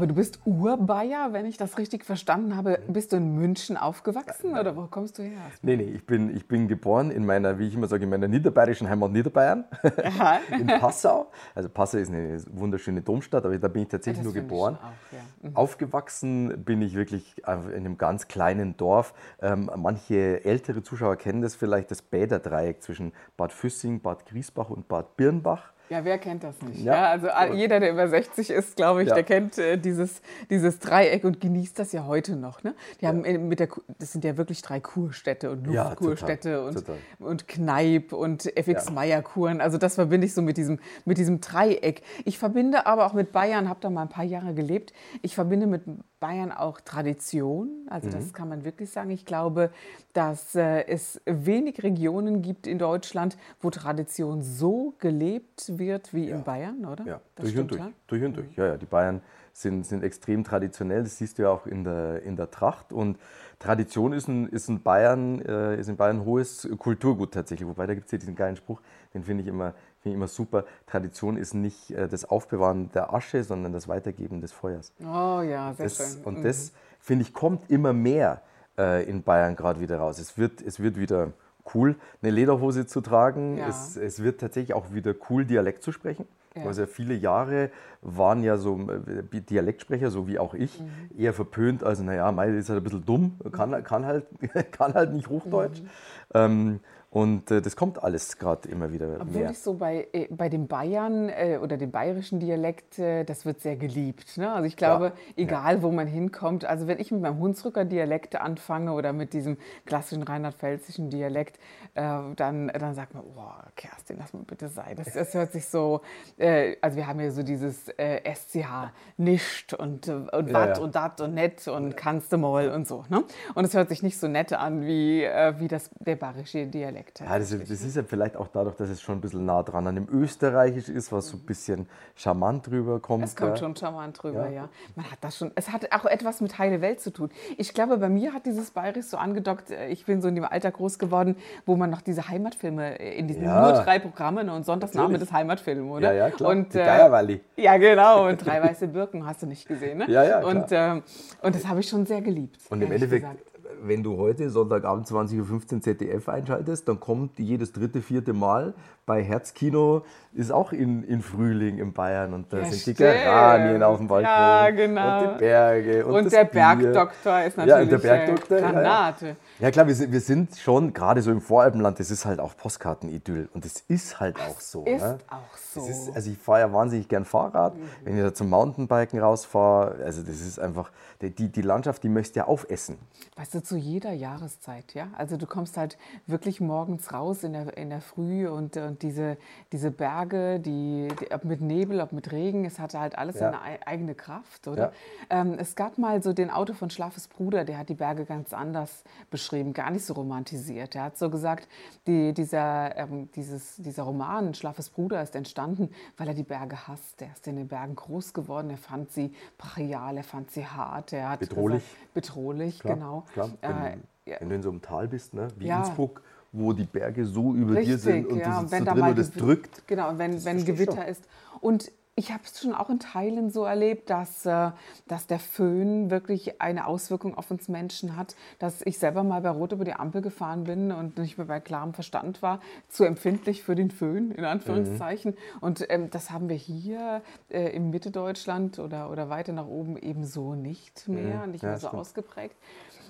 Aber 0.00 0.06
du 0.06 0.14
bist 0.14 0.40
Urbayer, 0.46 1.34
wenn 1.34 1.44
ich 1.44 1.58
das 1.58 1.76
richtig 1.76 2.06
verstanden 2.06 2.56
habe. 2.56 2.78
Bist 2.88 3.12
du 3.12 3.16
in 3.16 3.34
München 3.34 3.76
aufgewachsen 3.76 4.56
oder 4.56 4.74
wo 4.74 4.86
kommst 4.86 5.18
du 5.18 5.22
her? 5.24 5.36
Nee, 5.60 5.76
nee, 5.76 5.82
ich 5.82 6.06
bin, 6.06 6.34
ich 6.34 6.48
bin 6.48 6.68
geboren 6.68 7.10
in 7.10 7.26
meiner, 7.26 7.58
wie 7.58 7.68
ich 7.68 7.74
immer 7.74 7.86
sage, 7.86 8.04
in 8.04 8.08
meiner 8.08 8.26
niederbayerischen 8.26 8.88
Heimat 8.88 9.12
Niederbayern, 9.12 9.66
in 10.58 10.68
Passau. 10.68 11.30
Also 11.54 11.68
Passau 11.68 11.98
ist 11.98 12.08
eine 12.08 12.42
wunderschöne 12.50 13.02
Domstadt, 13.02 13.44
aber 13.44 13.58
da 13.58 13.68
bin 13.68 13.82
ich 13.82 13.88
tatsächlich 13.88 14.24
nur 14.24 14.32
geboren. 14.32 14.78
Auch, 14.80 15.12
ja. 15.12 15.50
mhm. 15.50 15.54
Aufgewachsen 15.54 16.64
bin 16.64 16.80
ich 16.80 16.94
wirklich 16.94 17.36
in 17.46 17.74
einem 17.74 17.98
ganz 17.98 18.26
kleinen 18.26 18.78
Dorf. 18.78 19.12
Ähm, 19.42 19.70
manche 19.76 20.42
ältere 20.46 20.82
Zuschauer 20.82 21.16
kennen 21.16 21.42
das 21.42 21.54
vielleicht, 21.54 21.90
das 21.90 22.00
Bäderdreieck 22.00 22.82
zwischen 22.82 23.12
Bad 23.36 23.52
Füssing, 23.52 24.00
Bad 24.00 24.24
Griesbach 24.24 24.70
und 24.70 24.88
Bad 24.88 25.18
Birnbach. 25.18 25.74
Ja, 25.90 26.04
wer 26.04 26.18
kennt 26.18 26.44
das 26.44 26.62
nicht? 26.62 26.84
Ja, 26.84 26.94
ja 26.94 27.10
also 27.10 27.28
aber 27.30 27.54
jeder, 27.54 27.80
der 27.80 27.90
über 27.90 28.06
60 28.06 28.50
ist, 28.50 28.76
glaube 28.76 29.02
ich, 29.02 29.08
ja. 29.08 29.14
der 29.14 29.24
kennt 29.24 29.58
äh, 29.58 29.76
dieses, 29.76 30.22
dieses 30.48 30.78
Dreieck 30.78 31.24
und 31.24 31.40
genießt 31.40 31.76
das 31.80 31.90
ja 31.90 32.06
heute 32.06 32.36
noch. 32.36 32.62
Ne? 32.62 32.76
Die 33.00 33.08
haben 33.08 33.24
ja. 33.24 33.36
mit 33.38 33.58
der, 33.58 33.68
das 33.98 34.12
sind 34.12 34.24
ja 34.24 34.36
wirklich 34.36 34.62
drei 34.62 34.78
Kurstädte 34.78 35.50
und 35.50 35.66
Luftkurstädte 35.66 36.64
und, 36.64 36.84
und 37.18 37.48
Kneipp 37.48 38.12
und 38.12 38.56
FX 38.56 38.92
Meyer 38.92 39.20
Kuren. 39.20 39.60
Also 39.60 39.78
das 39.78 39.96
verbinde 39.96 40.28
ich 40.28 40.32
so 40.32 40.42
mit 40.42 40.56
diesem, 40.56 40.78
mit 41.04 41.18
diesem 41.18 41.40
Dreieck. 41.40 42.02
Ich 42.24 42.38
verbinde 42.38 42.86
aber 42.86 43.04
auch 43.04 43.12
mit 43.12 43.32
Bayern, 43.32 43.68
habe 43.68 43.80
da 43.80 43.90
mal 43.90 44.02
ein 44.02 44.08
paar 44.08 44.24
Jahre 44.24 44.54
gelebt. 44.54 44.92
Ich 45.22 45.34
verbinde 45.34 45.66
mit 45.66 45.82
Bayern 46.20 46.52
auch 46.52 46.80
Tradition. 46.80 47.86
Also 47.88 48.08
mhm. 48.08 48.12
das 48.12 48.32
kann 48.32 48.48
man 48.48 48.64
wirklich 48.64 48.90
sagen. 48.90 49.10
Ich 49.10 49.24
glaube, 49.24 49.70
dass 50.12 50.54
äh, 50.54 50.86
es 50.86 51.20
wenig 51.24 51.82
Regionen 51.82 52.42
gibt 52.42 52.66
in 52.66 52.78
Deutschland, 52.78 53.36
wo 53.60 53.70
Tradition 53.70 54.42
so 54.42 54.94
gelebt 54.98 55.78
wird 55.78 56.12
wie 56.14 56.28
ja. 56.28 56.36
in 56.36 56.44
Bayern, 56.44 56.84
oder? 56.84 57.04
Ja, 57.04 57.20
das 57.34 57.44
durch 57.44 57.50
stimmt, 57.50 57.72
und 57.72 57.78
durch. 57.78 57.80
Ja? 57.80 57.92
Durch 58.06 58.22
und 58.22 58.36
durch. 58.36 58.56
Ja, 58.56 58.66
ja, 58.66 58.76
die 58.76 58.86
Bayern 58.86 59.22
sind, 59.52 59.86
sind 59.86 60.04
extrem 60.04 60.44
traditionell. 60.44 61.02
Das 61.02 61.18
siehst 61.18 61.38
du 61.38 61.42
ja 61.42 61.50
auch 61.50 61.66
in 61.66 61.84
der, 61.84 62.22
in 62.22 62.36
der 62.36 62.50
Tracht. 62.50 62.92
Und 62.92 63.18
Tradition 63.58 64.12
ist 64.12 64.28
in, 64.28 64.46
ist 64.48 64.68
in 64.68 64.82
Bayern 64.82 65.40
äh, 65.42 65.78
ist 65.78 65.88
in 65.88 65.96
Bayern 65.96 66.24
hohes 66.24 66.68
Kulturgut 66.78 67.32
tatsächlich. 67.32 67.68
Wobei 67.68 67.86
da 67.86 67.94
gibt 67.94 68.06
es 68.06 68.12
ja 68.12 68.18
diesen 68.18 68.34
geilen 68.34 68.56
Spruch, 68.56 68.80
den 69.14 69.24
finde 69.24 69.42
ich 69.42 69.48
immer 69.48 69.74
finde 70.00 70.14
ich 70.14 70.16
immer 70.16 70.28
super. 70.28 70.64
Tradition 70.86 71.36
ist 71.36 71.54
nicht 71.54 71.90
äh, 71.90 72.08
das 72.08 72.24
Aufbewahren 72.24 72.90
der 72.92 73.12
Asche, 73.12 73.44
sondern 73.44 73.72
das 73.72 73.88
Weitergeben 73.88 74.40
des 74.40 74.52
Feuers. 74.52 74.92
Oh 75.00 75.42
ja, 75.42 75.74
sehr 75.74 75.86
das, 75.86 75.96
schön. 75.96 76.24
Und 76.24 76.38
mhm. 76.38 76.42
das, 76.42 76.72
finde 77.00 77.22
ich, 77.22 77.34
kommt 77.34 77.70
immer 77.70 77.92
mehr 77.92 78.42
äh, 78.78 79.04
in 79.08 79.22
Bayern 79.22 79.56
gerade 79.56 79.80
wieder 79.80 79.98
raus. 79.98 80.18
Es 80.18 80.38
wird, 80.38 80.62
es 80.62 80.80
wird 80.80 80.98
wieder 80.98 81.32
cool, 81.74 81.96
eine 82.22 82.30
Lederhose 82.30 82.86
zu 82.86 83.00
tragen. 83.00 83.58
Ja. 83.58 83.68
Es, 83.68 83.96
es 83.96 84.22
wird 84.22 84.40
tatsächlich 84.40 84.74
auch 84.74 84.92
wieder 84.92 85.14
cool, 85.28 85.44
Dialekt 85.44 85.82
zu 85.82 85.92
sprechen. 85.92 86.26
Ja. 86.56 86.64
Also 86.64 86.86
viele 86.86 87.14
Jahre 87.14 87.70
waren 88.02 88.42
ja 88.42 88.56
so 88.56 88.80
äh, 88.80 89.40
Dialektsprecher, 89.40 90.10
so 90.10 90.26
wie 90.26 90.38
auch 90.38 90.54
ich, 90.54 90.80
mhm. 90.80 91.10
eher 91.16 91.32
verpönt. 91.32 91.84
Also 91.84 92.02
naja, 92.02 92.32
Mai 92.32 92.48
ist 92.48 92.68
halt 92.68 92.80
ein 92.80 92.84
bisschen 92.84 93.04
dumm, 93.04 93.38
kann, 93.52 93.84
kann, 93.84 94.04
halt, 94.04 94.26
kann 94.72 94.94
halt 94.94 95.12
nicht 95.12 95.28
Hochdeutsch. 95.28 95.80
Mhm. 95.80 95.88
Ähm, 96.34 96.80
und 97.12 97.50
äh, 97.50 97.60
das 97.60 97.74
kommt 97.74 98.04
alles 98.04 98.38
gerade 98.38 98.68
immer 98.68 98.92
wieder 98.92 99.16
Obwohl 99.20 99.42
mehr. 99.42 99.50
ich 99.50 99.58
so 99.58 99.74
bei, 99.74 100.06
äh, 100.12 100.28
bei 100.30 100.48
den 100.48 100.68
Bayern 100.68 101.28
äh, 101.28 101.58
oder 101.60 101.76
dem 101.76 101.90
bayerischen 101.90 102.38
Dialekt, 102.38 103.00
äh, 103.00 103.24
das 103.24 103.44
wird 103.44 103.60
sehr 103.60 103.74
geliebt. 103.74 104.38
Ne? 104.38 104.52
Also 104.52 104.64
ich 104.66 104.76
glaube, 104.76 105.06
ja, 105.06 105.12
egal 105.42 105.76
ja. 105.76 105.82
wo 105.82 105.90
man 105.90 106.06
hinkommt, 106.06 106.64
also 106.64 106.86
wenn 106.86 107.00
ich 107.00 107.10
mit 107.10 107.20
meinem 107.20 107.40
Hunsrücker 107.40 107.84
Dialekt 107.84 108.36
anfange 108.36 108.92
oder 108.92 109.12
mit 109.12 109.32
diesem 109.32 109.56
klassischen 109.86 110.22
rheinland-pfälzischen 110.22 111.10
Dialekt, 111.10 111.58
äh, 111.94 112.02
dann, 112.36 112.68
dann 112.68 112.94
sagt 112.94 113.14
man, 113.14 113.24
oh, 113.24 113.50
Kerstin, 113.74 114.16
lass 114.20 114.32
mal 114.32 114.44
bitte 114.44 114.68
sein. 114.68 114.94
Das, 114.94 115.12
das 115.12 115.34
hört 115.34 115.50
sich 115.50 115.66
so, 115.66 116.02
äh, 116.38 116.76
also 116.80 116.96
wir 116.96 117.08
haben 117.08 117.18
ja 117.18 117.32
so 117.32 117.42
dieses 117.42 117.86
SCH, 117.86 118.92
nischt 119.16 119.74
und, 119.74 120.08
und 120.08 120.48
ja, 120.48 120.52
wat 120.52 120.78
und 120.78 120.94
dat 120.94 121.20
und 121.20 121.34
nett 121.34 121.66
und 121.66 121.96
kannst 121.96 122.32
du 122.32 122.38
mal 122.38 122.70
und 122.70 122.86
so. 122.86 123.04
Ne? 123.08 123.24
Und 123.56 123.64
es 123.64 123.74
hört 123.74 123.88
sich 123.88 124.04
nicht 124.04 124.16
so 124.16 124.28
nett 124.28 124.52
an 124.52 124.82
wie, 124.82 125.22
wie 125.22 125.66
das, 125.66 125.90
der 125.98 126.14
bayerische 126.14 126.68
Dialekt. 126.68 126.99
Dialekt. 127.00 127.20
Ja, 127.20 127.38
das, 127.38 127.50
das, 127.50 127.82
ist 127.82 127.96
ja 127.96 128.02
vielleicht 128.02 128.36
auch 128.36 128.48
dadurch, 128.48 128.76
dass 128.76 128.88
es 128.88 129.00
schon 129.00 129.18
ein 129.18 129.20
bisschen 129.20 129.44
nah 129.44 129.62
dran 129.62 129.86
an 129.86 129.94
dem 129.94 130.08
Österreichisch 130.08 130.88
ist, 130.88 131.12
was 131.12 131.28
so 131.28 131.36
ein 131.36 131.40
bisschen 131.40 131.86
charmant 132.14 132.66
drüber 132.66 133.00
kommt. 133.00 133.24
Es 133.24 133.36
kommt 133.36 133.52
ja. 133.52 133.56
schon 133.56 133.76
charmant 133.76 134.22
drüber, 134.22 134.46
ja. 134.46 134.62
ja. 134.62 134.68
Man 134.94 135.10
hat 135.10 135.18
das 135.20 135.36
schon, 135.36 135.52
es 135.54 135.70
hat 135.70 135.92
auch 135.92 136.04
etwas 136.04 136.40
mit 136.40 136.58
heile 136.58 136.80
Welt 136.80 137.00
zu 137.00 137.12
tun. 137.12 137.30
Ich 137.56 137.74
glaube, 137.74 137.98
bei 137.98 138.08
mir 138.08 138.32
hat 138.32 138.46
dieses 138.46 138.70
Bayerisch 138.70 139.06
so 139.06 139.16
angedockt, 139.16 139.70
äh, 139.70 139.88
ich 139.88 140.04
bin 140.04 140.20
so 140.20 140.28
in 140.28 140.34
dem 140.34 140.44
Alter 140.44 140.70
groß 140.70 140.98
geworden, 140.98 141.36
wo 141.66 141.76
man 141.76 141.90
noch 141.90 142.02
diese 142.02 142.28
Heimatfilme 142.28 142.98
äh, 143.00 143.18
in 143.18 143.28
diesen 143.28 143.44
nur 143.44 143.72
drei 143.72 143.98
Programmen 143.98 144.48
und 144.48 144.64
Sonntagsname 144.64 145.18
des 145.18 145.32
Heimatfilms, 145.32 145.90
oder? 145.90 146.12
Ja, 146.12 146.26
ja, 146.26 146.30
klar. 146.30 146.50
Und. 146.50 146.74
Äh, 146.74 147.40
ja, 147.56 147.76
genau. 147.76 148.10
Und 148.30 148.44
drei 148.44 148.62
weiße 148.62 148.88
Birken 148.88 149.26
hast 149.26 149.42
du 149.42 149.46
nicht 149.46 149.66
gesehen, 149.66 149.98
ne? 149.98 150.04
Ja, 150.08 150.22
ja, 150.22 150.40
klar. 150.40 150.54
Und, 150.54 150.72
äh, 150.72 151.02
und 151.42 151.54
das 151.54 151.66
habe 151.66 151.80
ich 151.80 151.88
schon 151.88 152.06
sehr 152.06 152.20
geliebt. 152.20 152.58
Und 152.68 152.82
im 152.82 152.92
Endeffekt, 152.92 153.22
gesagt 153.22 153.49
wenn 153.82 154.02
du 154.02 154.16
heute 154.16 154.50
Sonntagabend 154.50 155.06
20.15 155.06 155.74
Uhr 155.74 155.80
ZDF 155.80 156.28
einschaltest, 156.28 156.88
dann 156.88 157.00
kommt 157.00 157.38
jedes 157.38 157.72
dritte, 157.72 158.02
vierte 158.02 158.32
Mal 158.32 158.74
bei 159.06 159.22
Herzkino, 159.22 160.04
ist 160.32 160.52
auch 160.52 160.72
in, 160.72 161.02
in 161.02 161.22
Frühling 161.22 161.78
in 161.78 161.92
Bayern 161.92 162.32
und 162.34 162.52
da 162.52 162.58
ja, 162.58 162.64
sind 162.66 162.86
die 162.86 162.94
Geranien 162.94 163.82
auf 163.82 163.98
dem 163.98 164.06
Balkon 164.06 164.30
ja, 164.30 164.70
genau. 164.70 165.22
und 165.22 165.34
die 165.34 165.38
Berge 165.38 166.06
und, 166.06 166.14
und 166.14 166.32
der 166.32 166.44
Bier. 166.44 166.76
Bergdoktor 166.76 167.42
ist 167.42 167.56
natürlich 167.56 167.76
ja, 167.76 167.82
und 167.82 167.90
der 167.90 167.98
Bergdoktor, 167.98 168.58
Granate. 168.58 169.26
Ja, 169.26 169.34
ja. 169.58 169.70
klar, 169.72 169.88
wir 169.88 169.94
sind, 169.94 170.12
wir 170.12 170.20
sind 170.20 170.56
schon, 170.56 170.92
gerade 170.92 171.20
so 171.22 171.32
im 171.32 171.40
Voralpenland, 171.40 171.98
das 171.98 172.12
ist 172.12 172.26
halt 172.26 172.38
auch 172.38 172.56
Postkartenidyll 172.56 173.48
und 173.54 173.64
das 173.64 173.80
ist 173.88 174.20
halt 174.20 174.36
auch 174.36 174.60
so. 174.60 174.84
Ist 174.84 175.02
ne? 175.02 175.18
auch 175.28 175.56
so. 175.56 175.86
Ist, 175.86 176.14
also 176.14 176.30
ich 176.30 176.38
fahre 176.38 176.60
ja 176.60 176.72
wahnsinnig 176.72 177.08
gern 177.08 177.24
Fahrrad, 177.24 177.74
mhm. 177.74 177.82
wenn 178.04 178.16
ich 178.16 178.22
da 178.22 178.32
zum 178.32 178.50
Mountainbiken 178.50 179.18
rausfahre, 179.18 179.96
also 180.04 180.22
das 180.22 180.40
ist 180.40 180.60
einfach, 180.60 180.92
die, 181.20 181.48
die 181.48 181.62
Landschaft, 181.62 182.02
die 182.02 182.08
möchtest 182.08 182.36
ja 182.36 182.46
aufessen. 182.46 182.98
Weißt 183.36 183.54
du, 183.54 183.62
zu 183.62 183.76
jeder 183.76 184.12
Jahreszeit, 184.12 184.94
ja. 184.94 185.08
Also 185.18 185.36
du 185.36 185.46
kommst 185.46 185.76
halt 185.76 185.98
wirklich 186.26 186.60
morgens 186.60 187.12
raus 187.12 187.42
in 187.42 187.52
der, 187.52 187.76
in 187.76 187.90
der 187.90 188.00
Früh 188.00 188.48
und, 188.48 188.76
und 188.76 189.02
diese, 189.02 189.36
diese 189.72 189.90
Berge, 189.90 190.19
die, 190.24 191.08
die, 191.08 191.32
ob 191.32 191.44
mit 191.44 191.60
Nebel, 191.60 192.00
ob 192.00 192.12
mit 192.12 192.32
Regen, 192.32 192.64
es 192.64 192.78
hatte 192.78 193.00
halt 193.00 193.16
alles 193.16 193.36
ja. 193.36 193.52
seine 193.52 193.86
eigene 193.86 194.14
Kraft, 194.14 194.68
oder? 194.68 194.92
Ja. 195.30 195.40
Ähm, 195.40 195.54
es 195.58 195.74
gab 195.74 195.98
mal 195.98 196.22
so 196.22 196.32
den 196.32 196.50
Autor 196.50 196.76
von 196.76 196.90
Schlafes 196.90 197.28
Bruder, 197.28 197.64
der 197.64 197.78
hat 197.78 197.88
die 197.88 197.94
Berge 197.94 198.24
ganz 198.24 198.52
anders 198.52 199.04
beschrieben, 199.30 199.72
gar 199.72 199.90
nicht 199.90 200.04
so 200.04 200.14
romantisiert. 200.14 200.94
Der 200.94 201.04
hat 201.04 201.18
so 201.18 201.30
gesagt, 201.30 201.68
die, 202.06 202.32
dieser, 202.32 202.96
ähm, 202.96 203.30
dieses, 203.34 203.76
dieser 203.76 204.02
Roman 204.04 204.54
Schlafes 204.54 204.90
Bruder 204.90 205.22
ist 205.22 205.34
entstanden, 205.34 205.90
weil 206.16 206.28
er 206.28 206.34
die 206.34 206.42
Berge 206.42 206.88
hasst. 206.88 207.22
Er 207.22 207.32
ist 207.32 207.46
in 207.46 207.56
den 207.56 207.68
Bergen 207.68 207.96
groß 207.96 208.32
geworden, 208.32 208.70
er 208.70 208.78
fand 208.78 209.10
sie 209.12 209.32
brachial, 209.58 210.16
er 210.16 210.24
fand 210.24 210.50
sie 210.50 210.66
hart, 210.66 211.12
er 211.12 211.30
hat 211.30 211.40
bedrohlich, 211.40 211.82
gesagt, 211.82 212.14
bedrohlich, 212.14 212.80
Klar. 212.80 212.94
genau. 212.94 213.24
Klar. 213.32 213.50
Wenn, 213.60 214.04
äh, 214.24 214.36
wenn, 214.40 214.48
du 214.48 214.54
in 214.54 214.62
so 214.62 214.70
einem 214.70 214.82
Tal 214.82 215.08
bist, 215.08 215.34
ne? 215.34 215.48
wie 215.56 215.66
ja. 215.66 215.78
Innsbruck, 215.78 216.22
wo 216.52 216.72
die 216.72 216.84
Berge 216.84 217.24
so 217.24 217.54
über 217.54 217.74
Richtig, 217.74 217.94
dir 217.94 217.98
sind 217.98 218.26
und 218.26 218.38
ja. 218.38 218.60
du 218.60 218.68
sitzt 218.68 218.80
und 218.80 218.84
da 218.86 218.94
drin 218.94 219.04
und 219.04 219.18
das 219.18 219.32
drückt. 219.32 219.86
Genau, 219.86 220.08
und 220.10 220.18
wenn, 220.18 220.44
wenn 220.44 220.64
Gewitter 220.64 221.06
ist. 221.06 221.24
Und 221.60 221.92
ich 222.20 222.32
habe 222.32 222.42
es 222.44 222.60
schon 222.60 222.74
auch 222.74 222.90
in 222.90 222.98
Teilen 222.98 223.50
so 223.50 223.64
erlebt, 223.64 224.10
dass, 224.10 224.44
äh, 224.44 224.72
dass 225.08 225.26
der 225.26 225.38
Föhn 225.38 226.10
wirklich 226.10 226.60
eine 226.60 226.86
Auswirkung 226.86 227.36
auf 227.36 227.50
uns 227.50 227.68
Menschen 227.68 228.14
hat, 228.16 228.36
dass 228.58 228.82
ich 228.82 228.98
selber 228.98 229.22
mal 229.22 229.40
bei 229.40 229.48
Rot 229.48 229.72
über 229.72 229.84
die 229.84 229.94
Ampel 229.94 230.20
gefahren 230.20 230.64
bin 230.64 230.92
und 230.92 231.18
nicht 231.18 231.38
mehr 231.38 231.46
bei 231.46 231.60
klarem 231.60 231.94
Verstand 231.94 232.42
war, 232.42 232.60
zu 232.88 233.04
empfindlich 233.04 233.62
für 233.62 233.74
den 233.74 233.90
Föhn, 233.90 234.32
in 234.32 234.44
Anführungszeichen. 234.44 235.32
Mhm. 235.32 235.58
Und 235.62 235.86
ähm, 235.88 236.10
das 236.10 236.30
haben 236.30 236.50
wir 236.50 236.56
hier 236.56 237.22
äh, 237.48 237.74
im 237.74 237.88
Mitteldeutschland 237.90 238.78
oder, 238.78 239.10
oder 239.10 239.30
weiter 239.30 239.52
nach 239.52 239.66
oben 239.66 239.96
ebenso 239.96 240.54
nicht 240.54 241.08
mehr, 241.08 241.46
mhm. 241.46 241.52
nicht 241.52 241.62
ja, 241.62 241.70
mehr 241.70 241.78
so 241.78 241.88
stimmt. 241.88 242.00
ausgeprägt. 242.00 242.56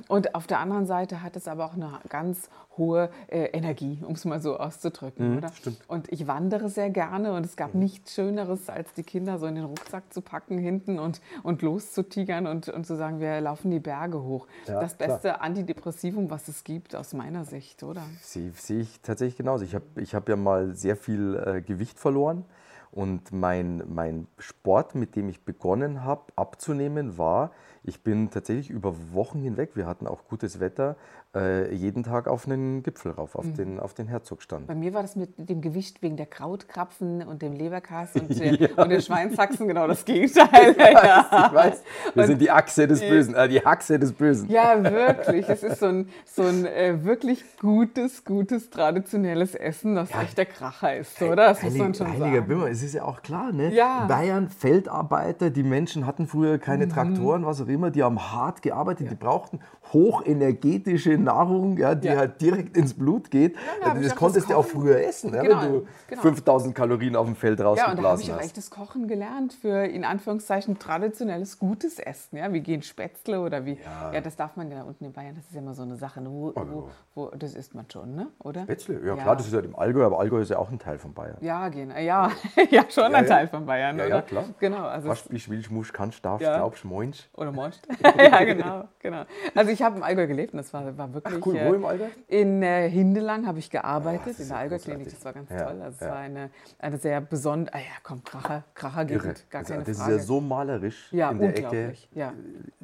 Und 0.09 0.35
auf 0.35 0.47
der 0.47 0.61
anderen 0.61 0.87
Seite 0.87 1.23
hat 1.23 1.37
es 1.37 1.49
aber 1.49 1.65
auch 1.65 1.75
eine 1.75 2.01
ganz 2.09 2.49
hohe 2.77 3.11
äh, 3.29 3.47
Energie, 3.47 3.99
um 4.03 4.15
es 4.15 4.25
mal 4.25 4.41
so 4.41 4.57
auszudrücken. 4.57 5.33
Mhm, 5.33 5.39
oder? 5.39 5.53
Stimmt. 5.53 5.79
Und 5.89 6.11
ich 6.13 6.27
wandere 6.27 6.69
sehr 6.69 6.91
gerne 6.91 7.33
und 7.35 7.45
es 7.45 7.57
gab 7.57 7.75
mhm. 7.75 7.81
nichts 7.81 8.15
Schöneres, 8.15 8.69
als 8.71 8.93
die 8.95 9.03
Kinder 9.03 9.39
so 9.39 9.47
in 9.47 9.57
den 9.57 9.65
Rucksack 9.65 10.13
zu 10.13 10.23
packen 10.23 10.59
hinten 10.59 10.99
und, 10.99 11.21
und 11.43 11.63
loszutigern 11.63 12.47
und, 12.47 12.69
und 12.69 12.87
zu 12.87 12.97
sagen, 12.97 13.21
wir 13.21 13.41
laufen 13.41 13.71
die 13.71 13.81
Berge 13.81 14.23
hoch. 14.23 14.47
Ja, 14.67 14.81
das 14.81 14.95
beste 14.95 15.29
klar. 15.29 15.43
Antidepressivum, 15.43 16.31
was 16.31 16.49
es 16.49 16.65
gibt, 16.65 16.95
aus 16.95 17.13
meiner 17.13 17.45
Sicht, 17.45 17.83
oder? 17.83 18.03
Sehe 18.23 18.53
seh 18.55 18.81
ich 18.81 19.01
tatsächlich 19.03 19.37
genauso. 19.37 19.65
Ich 19.65 19.75
habe 19.75 19.85
ich 19.97 20.15
hab 20.15 20.29
ja 20.29 20.37
mal 20.37 20.75
sehr 20.75 20.97
viel 20.97 21.35
äh, 21.35 21.61
Gewicht 21.61 21.99
verloren 21.99 22.45
Und 22.93 23.31
mein, 23.33 23.83
mein 23.89 24.27
Sport, 24.39 24.95
mit 24.95 25.15
dem 25.15 25.29
ich 25.29 25.45
begonnen 25.45 26.03
habe 26.03 26.23
abzunehmen, 26.35 27.19
war, 27.19 27.53
ich 27.83 28.03
bin 28.03 28.31
tatsächlich 28.31 28.71
über 28.71 28.95
Wochen 29.13 29.41
hinweg, 29.41 29.71
wir 29.75 29.87
hatten 29.87 30.07
auch 30.07 30.25
gutes 30.29 30.61
Wetter, 30.61 30.97
äh, 31.35 31.73
jeden 31.73 32.03
Tag 32.03 32.27
auf 32.27 32.47
einen 32.47 32.83
Gipfel 32.83 33.13
rauf, 33.13 33.37
auf, 33.37 33.45
mhm. 33.45 33.55
den, 33.55 33.81
auf 33.81 33.95
den 33.95 34.09
Herzogstand. 34.09 34.67
Bei 34.67 34.75
mir 34.75 34.93
war 34.93 35.03
das 35.03 35.15
mit 35.15 35.31
dem 35.37 35.61
Gewicht 35.61 36.03
wegen 36.03 36.17
der 36.17 36.27
Krautkrapfen 36.27 37.23
und 37.23 37.41
dem 37.41 37.53
Leberkas 37.53 38.15
und, 38.17 38.31
ja. 38.39 38.69
und 38.77 38.91
der 38.91 39.01
Schweinshaxen 39.01 39.69
genau 39.69 39.87
das 39.87 40.05
Gegenteil. 40.05 40.73
ich 40.73 40.79
weiß, 40.79 41.27
ich 41.31 41.55
weiß. 41.55 41.83
Wir 42.15 42.23
und 42.23 42.27
sind 42.27 42.41
die 42.41 42.51
Achse 42.51 42.89
des 42.89 43.01
Bösen, 43.01 43.35
äh, 43.35 43.49
die 43.49 43.65
Haxe 43.65 43.99
des 43.99 44.13
Bösen. 44.13 44.51
Ja, 44.51 44.83
wirklich. 44.83 45.49
Es 45.49 45.63
ist 45.63 45.79
so 45.79 45.87
ein, 45.87 46.09
so 46.25 46.43
ein 46.43 46.67
äh, 46.67 47.05
wirklich 47.05 47.45
gutes, 47.61 48.25
gutes, 48.25 48.69
traditionelles 48.71 49.55
Essen, 49.55 49.95
das 49.95 50.11
ja. 50.11 50.23
echt 50.23 50.37
der 50.37 50.47
Kracher 50.47 50.97
ist, 50.97 51.23
oder? 51.23 51.37
Das 51.37 51.63
muss 51.63 51.77
man 51.77 51.95
schon 51.95 52.09
Heiliger 52.09 52.25
sagen. 52.25 52.49
Bimmer, 52.49 52.67
es 52.67 52.83
ist 52.83 52.95
ja 52.95 53.05
auch 53.05 53.23
klar, 53.23 53.53
ne? 53.53 53.73
Ja. 53.73 54.07
Bayern, 54.07 54.49
Feldarbeiter, 54.49 55.51
die 55.51 55.63
Menschen 55.63 56.07
hatten 56.07 56.27
früher 56.27 56.59
keine 56.59 56.87
mhm. 56.87 56.91
Traktoren, 56.91 57.47
was 57.47 57.61
auch 57.61 57.69
immer, 57.75 57.91
die 57.91 58.03
haben 58.03 58.19
hart 58.19 58.63
gearbeitet, 58.63 59.07
ja. 59.07 59.11
die 59.11 59.17
brauchten 59.17 59.61
hochenergetische 59.93 61.19
Nahrung, 61.19 61.77
ja, 61.77 61.95
die 61.95 62.09
ja. 62.09 62.17
halt 62.17 62.41
direkt 62.41 62.77
ins 62.77 62.95
Blut 62.95 63.31
geht. 63.31 63.57
Ja, 63.85 63.95
das 63.95 64.15
konntest 64.15 64.51
du 64.51 64.55
auch 64.55 64.65
früher 64.65 65.01
essen, 65.05 65.33
genau, 65.33 65.63
wenn 65.63 65.73
du 65.73 65.87
genau. 66.07 66.23
5000 66.23 66.75
Kalorien 66.75 67.17
auf 67.17 67.27
dem 67.27 67.37
Feld 67.37 67.61
rausgeblasen 67.61 67.81
hast. 67.81 67.97
Ja, 67.97 67.99
und 67.99 68.05
da 68.05 68.11
habe 68.11 68.23
ich 68.23 68.33
auch 68.33 68.41
echt 68.41 68.57
das 68.57 68.71
Kochen 68.71 69.09
gelernt 69.09 69.53
für 69.53 69.85
in 69.85 70.05
Anführungszeichen 70.05 70.79
traditionelles 70.79 71.59
gutes 71.59 71.99
Essen. 71.99 72.37
Ja, 72.37 72.53
wie 72.53 72.61
gehen 72.61 72.83
Spätzle 72.83 73.41
oder 73.41 73.65
wie. 73.65 73.79
Ja. 74.13 74.21
das 74.21 74.37
darf 74.37 74.57
man 74.57 74.71
ja 74.71 74.83
unten 74.83 75.05
in 75.05 75.13
Bayern, 75.13 75.35
das 75.35 75.47
ist 75.47 75.55
ja 75.55 75.61
immer 75.61 75.75
so 75.75 75.83
eine 75.83 75.97
Sache. 75.97 76.21
Ne? 76.21 76.31
Wo, 76.31 76.53
wo, 76.55 76.89
wo, 77.15 77.27
das 77.31 77.55
isst 77.55 77.75
man 77.75 77.87
schon, 77.91 78.15
ne? 78.15 78.29
oder? 78.39 78.63
Spätzle, 78.63 79.01
ja, 79.05 79.17
klar, 79.17 79.37
das 79.37 79.47
ist 79.47 79.53
ja 79.53 79.61
im 79.61 79.77
Allgäu, 79.77 80.05
aber 80.05 80.21
Allgäu 80.21 80.41
ist 80.41 80.51
ja 80.51 80.59
auch 80.59 80.71
ein 80.71 80.79
Teil 80.79 80.99
von 80.99 81.13
Bayern. 81.13 81.37
Ja, 81.41 81.69
gehen, 81.69 81.93
ja, 81.99 82.31
ja, 82.71 82.85
schon 82.89 83.15
ein 83.15 83.27
Teil 83.27 83.49
von 83.49 83.67
Bayern, 83.67 83.99
ja, 83.99 84.23
klar. 84.23 84.45
Genau. 84.59 84.85
Also 84.87 85.09
Was 85.09 85.27
ich 85.31 85.49
will, 85.49 85.63
muss, 85.71 85.93
kannst, 85.93 86.25
darfst, 86.25 86.47
glaubst, 86.47 86.85
meinst. 86.85 87.29
Oder 87.35 87.53
meinst. 87.61 87.87
ja, 88.19 88.45
genau, 88.45 88.89
genau. 88.99 89.25
Also 89.55 89.71
ich 89.71 89.83
habe 89.83 89.97
im 89.97 90.03
Allgäu 90.03 90.27
gelebt 90.27 90.55
das 90.55 90.73
war, 90.73 90.97
war 90.97 91.15
wirklich. 91.15 91.35
Ach 91.37 91.47
cool, 91.47 91.61
wo 91.65 91.75
im 91.75 91.85
Allgäu? 91.85 92.09
In 92.29 92.63
äh, 92.63 92.89
Hindelang 92.91 93.47
habe 93.47 93.59
ich 93.59 93.71
gearbeitet, 93.71 94.37
oh, 94.39 94.43
in 94.43 94.49
der 94.49 94.57
Allgäu-Klinik. 94.57 95.11
Das 95.11 95.25
war 95.25 95.33
ganz 95.33 95.51
ja, 95.51 95.65
toll. 95.65 95.83
Also 95.83 95.95
es 95.95 96.01
ja. 96.01 96.09
war 96.09 96.17
eine, 96.17 96.51
eine 96.79 96.99
sehr 96.99 97.21
besondere, 97.21 97.75
ah 97.75 97.79
ja, 97.79 97.85
komm, 98.03 98.25
Kracher, 98.25 98.65
Kracher 98.75 99.09
Irre. 99.09 99.35
gar 99.49 99.63
keine 99.65 99.85
das 99.85 99.99
Frage. 99.99 100.13
ist 100.13 100.19
ja 100.21 100.25
so 100.25 100.41
malerisch 100.41 101.13
ja, 101.13 101.31
in 101.31 101.39
der 101.39 101.57
Ecke. 101.57 101.95
Ja. 102.13 102.33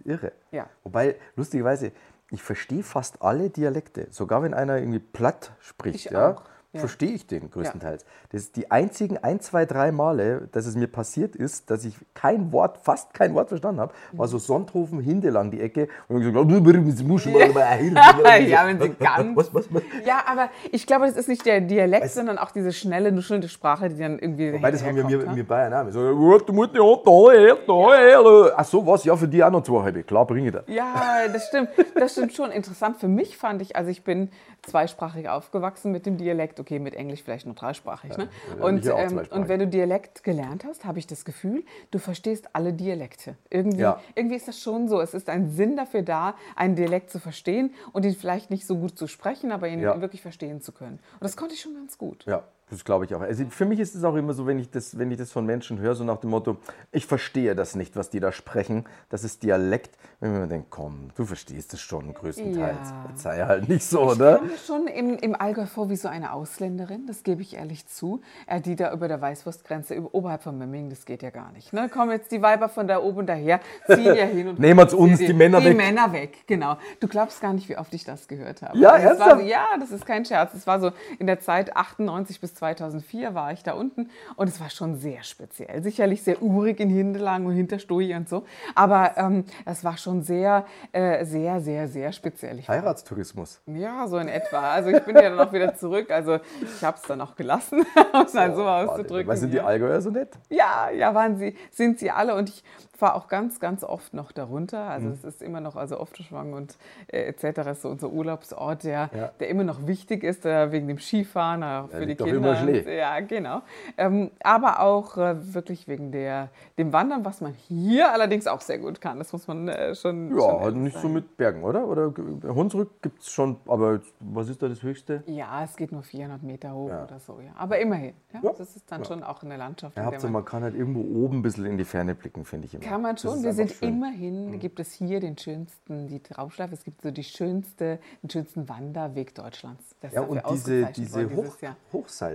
Irre. 0.05 0.33
Ja. 0.51 0.69
Wobei, 0.85 1.17
lustigerweise, 1.35 1.93
ich 2.31 2.43
verstehe 2.43 2.83
fast 2.83 3.23
alle 3.23 3.51
Dialekte. 3.51 4.09
Sogar 4.11 4.43
wenn 4.43 4.55
einer 4.55 4.79
irgendwie 4.79 4.99
platt 4.99 5.53
spricht. 5.61 6.07
Ich 6.07 6.11
ja. 6.11 6.33
Auch 6.33 6.43
ja. 6.77 6.81
verstehe 6.81 7.11
ich 7.11 7.27
den 7.27 7.51
größtenteils. 7.51 8.03
Ja. 8.03 8.09
Das 8.31 8.43
ist 8.43 8.57
die 8.57 8.71
einzigen 8.71 9.19
ein, 9.19 9.41
zwei, 9.41 9.67
drei 9.67 9.93
Male, 9.93 10.49
dass 10.53 10.67
es 10.67 10.77
mir 10.77 10.87
passiert 10.87 11.37
ist, 11.37 11.71
dass 11.71 11.85
ich 11.85 11.95
kein 12.15 12.53
Wort, 12.53 12.79
fast 12.79 13.15
kein 13.15 13.35
Wort 13.35 13.49
verstanden 13.49 13.81
habe, 13.81 13.93
war 14.13 14.29
so 14.29 14.39
Sonthofen, 14.39 15.01
Hindelang 15.01 15.51
die 15.51 15.61
Ecke 15.61 15.89
und 16.09 16.21
ich 16.21 16.33
gesagt, 16.33 16.51
du 16.51 17.05
musst 17.05 17.27
mal 17.27 17.81
ja. 18.25 18.37
ja, 18.37 18.67
wenn 18.67 18.81
sie 18.81 18.89
ganz. 18.99 19.37
Was, 19.37 19.55
was, 19.55 19.73
was? 19.73 19.83
Ja, 20.05 20.25
aber 20.27 20.51
ich 20.73 20.87
glaube, 20.87 21.07
das 21.07 21.17
ist 21.17 21.29
nicht 21.29 21.45
der 21.47 21.61
Dialekt, 21.61 22.05
weißt, 22.05 22.15
sondern 22.15 22.39
auch 22.39 22.51
diese 22.51 22.73
schnelle, 22.73 23.13
nuschelnde 23.13 23.49
Sprache, 23.49 23.89
die 23.89 23.99
dann 23.99 24.19
irgendwie. 24.19 24.61
Weil 24.61 24.73
das 24.73 24.85
haben 24.85 24.97
wir 24.97 25.05
mir, 25.05 25.19
mir 25.19 25.45
Bayern 25.45 25.89
auch. 25.89 25.93
So, 25.93 26.39
du 26.39 26.53
musst 26.53 26.75
da, 26.75 28.53
Ach 28.57 28.65
so, 28.65 28.87
was? 28.87 29.05
Ja, 29.05 29.17
für 29.17 29.29
die 29.29 29.43
auch 29.43 29.51
noch 29.51 29.63
zwei 29.63 29.83
halbe. 29.83 30.03
Klar, 30.03 30.27
bringe 30.27 30.49
ich 30.49 30.55
das. 30.55 30.65
Ja, 30.67 31.29
das 31.33 31.49
stimmt. 31.49 31.71
Das 31.95 32.13
stimmt 32.13 32.33
schon. 32.33 32.51
Interessant 32.51 32.99
für 32.99 33.09
mich 33.09 33.37
fand 33.37 33.63
ich, 33.63 33.77
also 33.77 33.91
ich 33.91 34.05
bin 34.05 34.31
zweisprachig 34.63 35.29
aufgewachsen 35.29 35.93
mit 35.93 36.07
dem 36.07 36.17
Dialekt 36.17 36.61
okay, 36.67 36.79
mit 36.81 36.95
Englisch 36.95 37.23
vielleicht 37.23 37.47
nur 37.47 37.55
dreisprachig. 37.55 38.17
Ne? 38.17 38.29
und, 38.61 38.85
ähm, 38.87 39.23
und 39.31 39.49
wenn 39.49 39.61
du 39.61 39.69
Dialekt 39.69 40.25
gelernt 40.25 40.65
hast, 40.65 40.85
habe 40.85 40.99
ich 40.99 41.07
das 41.07 41.25
Gefühl, 41.25 41.65
du 41.93 41.99
verstehst 41.99 42.49
alle 42.53 42.73
Dialekte. 42.73 43.37
Irgendwie, 43.51 43.81
ja. 43.81 44.01
irgendwie 44.17 44.37
ist 44.37 44.49
das 44.49 44.61
schon 44.61 44.89
so. 44.89 45.01
Es 45.01 45.15
ist 45.15 45.29
ein 45.29 45.51
Sinn 45.51 45.77
dafür 45.77 46.03
da, 46.03 46.35
einen 46.57 46.75
Dialekt 46.75 47.11
zu 47.11 47.21
verstehen 47.21 47.73
und 47.93 48.05
ihn 48.05 48.15
vielleicht 48.15 48.51
nicht 48.51 48.67
so 48.67 48.77
gut 48.77 48.99
zu 48.99 49.07
sprechen, 49.07 49.53
aber 49.53 49.69
ihn 49.69 49.81
ja. 49.81 50.01
wirklich 50.01 50.23
verstehen 50.23 50.61
zu 50.61 50.73
können. 50.73 50.99
Und 51.15 51.25
das 51.25 51.37
konnte 51.37 51.55
ich 51.55 51.61
schon 51.61 51.75
ganz 51.75 51.99
gut. 51.99 52.25
Ja, 52.27 52.43
das 52.69 52.85
glaube 52.85 53.05
ich 53.05 53.15
auch. 53.15 53.21
Also 53.21 53.45
für 53.49 53.65
mich 53.65 53.79
ist 53.79 53.95
es 53.95 54.03
auch 54.03 54.17
immer 54.17 54.33
so, 54.33 54.47
wenn 54.47 54.59
ich, 54.59 54.71
das, 54.71 54.99
wenn 54.99 55.11
ich 55.13 55.19
das 55.19 55.31
von 55.31 55.47
Menschen 55.47 55.79
höre, 55.79 55.95
so 55.95 56.03
nach 56.03 56.19
dem 56.19 56.31
Motto, 56.31 56.57
ich 56.91 57.07
verstehe 57.07 57.55
das 57.55 57.77
nicht, 57.77 57.95
was 57.95 58.11
die 58.11 58.19
da 58.19 58.33
sprechen, 58.33 58.85
das 59.09 59.23
ist 59.23 59.45
Dialekt. 59.45 59.97
Wenn 60.19 60.33
man 60.33 60.49
denkt, 60.49 60.69
komm, 60.71 61.11
du 61.15 61.25
verstehst 61.25 61.75
es 61.75 61.81
schon 61.81 62.13
größtenteils. 62.13 62.91
Ja. 62.91 63.07
Jetzt 63.09 63.23
sei 63.23 63.45
halt 63.45 63.69
nicht 63.69 63.85
so, 63.85 64.03
ich 64.03 64.17
oder? 64.17 64.35
Ich 64.35 64.39
komme 64.39 64.51
mir 64.51 64.59
schon 64.59 64.87
im, 64.89 65.19
im 65.19 65.41
Allgäu 65.41 65.67
vor 65.67 65.91
wie 65.91 65.97
so 65.97 66.09
eine 66.09 66.33
Ausländerin, 66.33 67.07
das 67.07 67.23
gebe 67.23 67.41
ich 67.41 67.55
ehrlich 67.55 67.87
zu, 67.87 68.21
äh, 68.47 68.61
die 68.61 68.75
da 68.75 68.93
über 68.93 69.07
der 69.07 69.21
Weißwurstgrenze, 69.21 70.03
oberhalb 70.13 70.43
von 70.43 70.59
Memmingen, 70.59 70.91
das 70.91 71.05
geht 71.05 71.23
ja 71.23 71.31
gar 71.31 71.53
nicht. 71.53 71.73
Ne? 71.73 71.89
Kommen 71.89 72.11
jetzt 72.11 72.33
die 72.33 72.43
Weiber 72.43 72.69
von 72.69 72.89
da 72.89 73.01
oben 73.01 73.27
daher, 73.27 73.61
ziehen 73.87 74.05
ja 74.05 74.25
hin 74.25 74.49
und 74.49 74.59
Nehmen 74.59 74.79
wir 74.81 74.99
uns 74.99 75.19
die, 75.19 75.27
die, 75.27 75.33
Männer 75.35 75.61
die 75.61 75.67
weg. 75.67 75.73
Die 75.73 75.77
Männer 75.77 76.13
weg, 76.13 76.39
genau. 76.49 76.79
Du 76.99 77.07
glaubst 77.07 77.41
gar 77.41 77.53
nicht, 77.53 77.69
wie 77.69 77.79
oft 77.79 77.95
ich 77.95 78.05
das 78.05 78.27
gehört 78.27 78.63
habe. 78.63 78.77
Ja, 78.79 78.93
das 78.93 79.03
ernsthaft? 79.03 79.41
So, 79.41 79.47
ja, 79.47 79.67
das 79.79 79.91
ist 79.93 80.05
kein 80.05 80.25
Scherz. 80.25 80.53
Es 80.55 80.67
war 80.67 80.81
so 80.81 80.91
in 81.21 81.29
der 81.29 81.39
Zeit 81.39 81.77
98 81.77 82.41
bis 82.41 82.56
2004 82.57 83.35
war 83.35 83.53
ich 83.53 83.63
da 83.63 83.75
unten 83.75 84.11
und 84.37 84.49
es 84.49 84.61
war 84.61 84.71
schon 84.71 84.97
sehr 84.97 85.23
speziell. 85.23 85.83
Sicherlich 85.83 86.23
sehr 86.23 86.43
urig 86.43 86.81
in 86.81 86.91
Hindelang 86.91 87.47
und 87.47 87.53
Hinterstui 87.53 88.15
und 88.15 88.29
so, 88.29 88.45
aber 88.75 89.17
ähm, 89.17 89.45
es 89.65 89.85
war 89.85 89.97
schon 89.97 90.23
sehr, 90.23 90.67
äh, 90.93 91.25
sehr, 91.25 91.61
sehr, 91.61 91.89
sehr 91.89 92.13
speziell. 92.13 92.59
Ich 92.59 92.69
Heiratstourismus. 92.69 93.61
ja, 93.67 94.07
so 94.09 94.19
in 94.19 94.29
etwa. 94.29 94.73
Also 94.73 94.91
ich 94.91 95.03
bin 95.05 95.17
ja 95.17 95.31
dann 95.31 95.41
auch 95.41 95.53
wieder 95.53 95.75
zurück, 95.75 96.11
also 96.11 96.39
ich 96.63 96.83
habe 96.83 96.97
es 96.97 97.03
dann 97.03 97.21
auch 97.21 97.37
gelassen, 97.37 97.81
um 98.13 98.23
es 98.23 98.33
dann 98.33 98.53
oh, 98.53 98.57
so 98.57 98.65
auszudrücken. 98.65 99.29
Was 99.29 99.41
sind 99.41 99.53
die 99.53 99.61
Allgäuer 99.61 100.01
so 100.01 100.11
nett? 100.11 100.31
Ja, 100.49 100.91
ja, 100.91 101.15
waren 101.15 101.37
sie, 101.37 101.55
sind 101.71 101.99
sie 101.99 102.11
alle 102.11 102.35
und 102.35 102.49
ich 102.49 102.65
fahre 102.97 103.15
auch 103.15 103.29
ganz, 103.29 103.61
ganz 103.61 103.85
oft 103.85 104.15
noch 104.15 104.33
darunter. 104.33 104.85
Also 104.85 105.09
mhm. 105.09 105.13
es 105.13 105.25
ist 105.25 105.43
immer 105.43 105.61
noch, 105.61 105.77
also 105.77 106.01
Ofteschwang 106.01 106.53
und 106.55 106.77
äh, 107.09 107.23
etc. 107.23 107.71
ist 107.71 107.83
so 107.83 107.89
unser 107.91 108.11
Urlaubsort, 108.11 108.85
der, 108.85 109.11
ja. 109.15 109.31
der 109.39 109.49
immer 109.49 109.65
noch 109.65 109.87
wichtig 109.87 110.25
ist, 110.25 110.47
äh, 110.47 110.73
wegen 110.73 110.89
dem 110.89 110.99
Skifahren, 110.99 111.63
äh, 111.63 111.89
für 111.89 112.07
die 112.07 112.15
Kinder. 112.15 112.33
Und, 112.51 112.87
ja, 112.87 113.21
genau. 113.21 113.63
Ähm, 113.97 114.31
aber 114.43 114.81
auch 114.81 115.17
äh, 115.17 115.55
wirklich 115.55 115.89
wegen 115.89 116.13
der, 116.13 116.49
dem 116.79 116.93
Wandern, 116.93 117.25
was 117.25 117.41
man 117.41 117.53
hier 117.53 118.13
allerdings 118.13 118.47
auch 118.47 118.61
sehr 118.61 118.79
gut 118.79 119.01
kann. 119.01 119.19
Das 119.19 119.33
muss 119.33 119.47
man 119.47 119.69
äh, 119.69 119.95
schon. 119.95 120.31
Ja, 120.31 120.41
schon 120.41 120.61
halt 120.61 120.77
nicht 120.77 120.99
so 120.99 121.09
mit 121.09 121.37
Bergen, 121.37 121.65
oder? 121.65 121.87
Oder 121.87 122.13
Hunsrück 122.55 123.03
gibt 123.03 123.23
es 123.23 123.31
schon, 123.31 123.57
aber 123.67 124.01
was 124.21 124.49
ist 124.49 124.63
da 124.63 124.69
das 124.69 124.83
Höchste? 124.83 125.23
Ja, 125.27 125.65
es 125.65 125.77
geht 125.77 125.93
nur 125.93 126.03
400 126.03 126.43
Meter 126.43 126.75
hoch 126.75 126.89
ja. 126.89 127.05
oder 127.05 127.19
so, 127.19 127.41
ja. 127.41 127.53
Aber 127.57 127.79
immerhin. 127.79 128.15
Ja? 128.33 128.41
Das 128.57 128.77
ist 128.77 128.91
dann 128.91 129.05
schon 129.05 129.23
auch 129.23 129.43
eine 129.43 129.57
Landschaft. 129.57 129.97
Ja, 129.97 130.11
man, 130.11 130.33
man 130.33 130.45
kann 130.45 130.63
halt 130.63 130.75
irgendwo 130.75 131.01
oben 131.01 131.39
ein 131.39 131.43
bisschen 131.43 131.67
in 131.67 131.79
die 131.79 131.85
Ferne 131.85 132.15
blicken, 132.15 132.45
finde 132.45 132.67
ich 132.67 132.75
immer. 132.75 132.85
Kann 132.85 133.03
man 133.03 133.17
schon. 133.17 133.43
Wir 133.43 133.53
sind 133.53 133.73
schön. 133.73 133.89
immerhin, 133.89 134.51
mhm. 134.53 134.59
gibt 134.59 134.81
es 134.81 134.93
hier 134.93 135.21
den 135.21 135.37
schönsten, 135.39 136.09
die 136.09 136.21
Traumschleife, 136.21 136.75
es 136.75 136.85
gibt 136.85 137.03
so 137.03 137.11
die 137.11 137.25
schönste, 137.25 137.99
den 138.23 138.31
schönsten 138.31 138.69
Wanderweg 138.69 139.35
Deutschlands. 139.35 139.95
Das 140.01 140.13
ja, 140.13 140.23
und 140.23 140.43
diese, 140.51 140.87
diese 140.87 141.35
Hoch, 141.35 141.57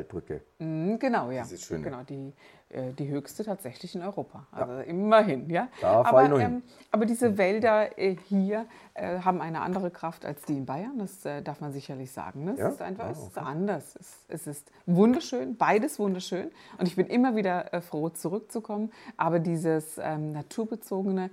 Hochseilbrücke. 0.02 0.42
Mhm, 0.60 1.00
genau, 1.00 1.32
ja. 1.32 1.46
Genau, 1.70 2.04
die 2.04 2.34
äh, 2.70 2.94
die 2.94 3.10
höchste 3.10 3.44
tatsächlich 3.44 3.96
in 3.96 4.02
Europa. 4.02 4.48
Also 4.52 4.74
ja. 4.74 4.82
immerhin, 4.82 5.50
ja. 5.50 5.68
Da 5.82 6.04
aber, 6.04 6.40
ähm, 6.40 6.64
aber 6.92 7.06
diese 7.06 7.38
Wälder 7.38 7.98
äh, 7.98 8.16
hier 8.28 8.66
äh, 8.94 9.20
haben 9.20 9.42
eine 9.42 9.62
andere 9.62 9.92
Kraft 9.92 10.26
als 10.26 10.44
die 10.44 10.58
in 10.58 10.66
Bayern. 10.66 10.98
Das 10.98 11.26
äh, 11.26 11.42
darf 11.42 11.60
man 11.62 11.74
sicherlich 11.74 12.12
sagen. 12.12 12.46
Ne? 12.46 12.54
Es 12.54 12.60
ja? 12.60 12.70
ist 12.70 12.82
einfach 12.82 13.06
ah, 13.06 13.10
okay. 13.10 13.20
es 13.22 13.28
ist 13.28 13.38
anders. 13.38 13.96
Es, 14.00 14.26
es, 14.30 14.48
ist 14.48 14.72
wunderschön, 14.86 15.58
beides 15.58 16.00
wunderschön. 16.00 16.52
Und 16.78 16.88
ich 16.88 16.96
bin 16.96 17.08
immer 17.08 17.36
wieder 17.36 17.82
froh, 17.82 18.10
zurückzukommen. 18.10 18.92
Aber 19.18 19.40
dieses 19.40 19.98
ähm, 20.02 20.32
naturbezogene, 20.32 21.30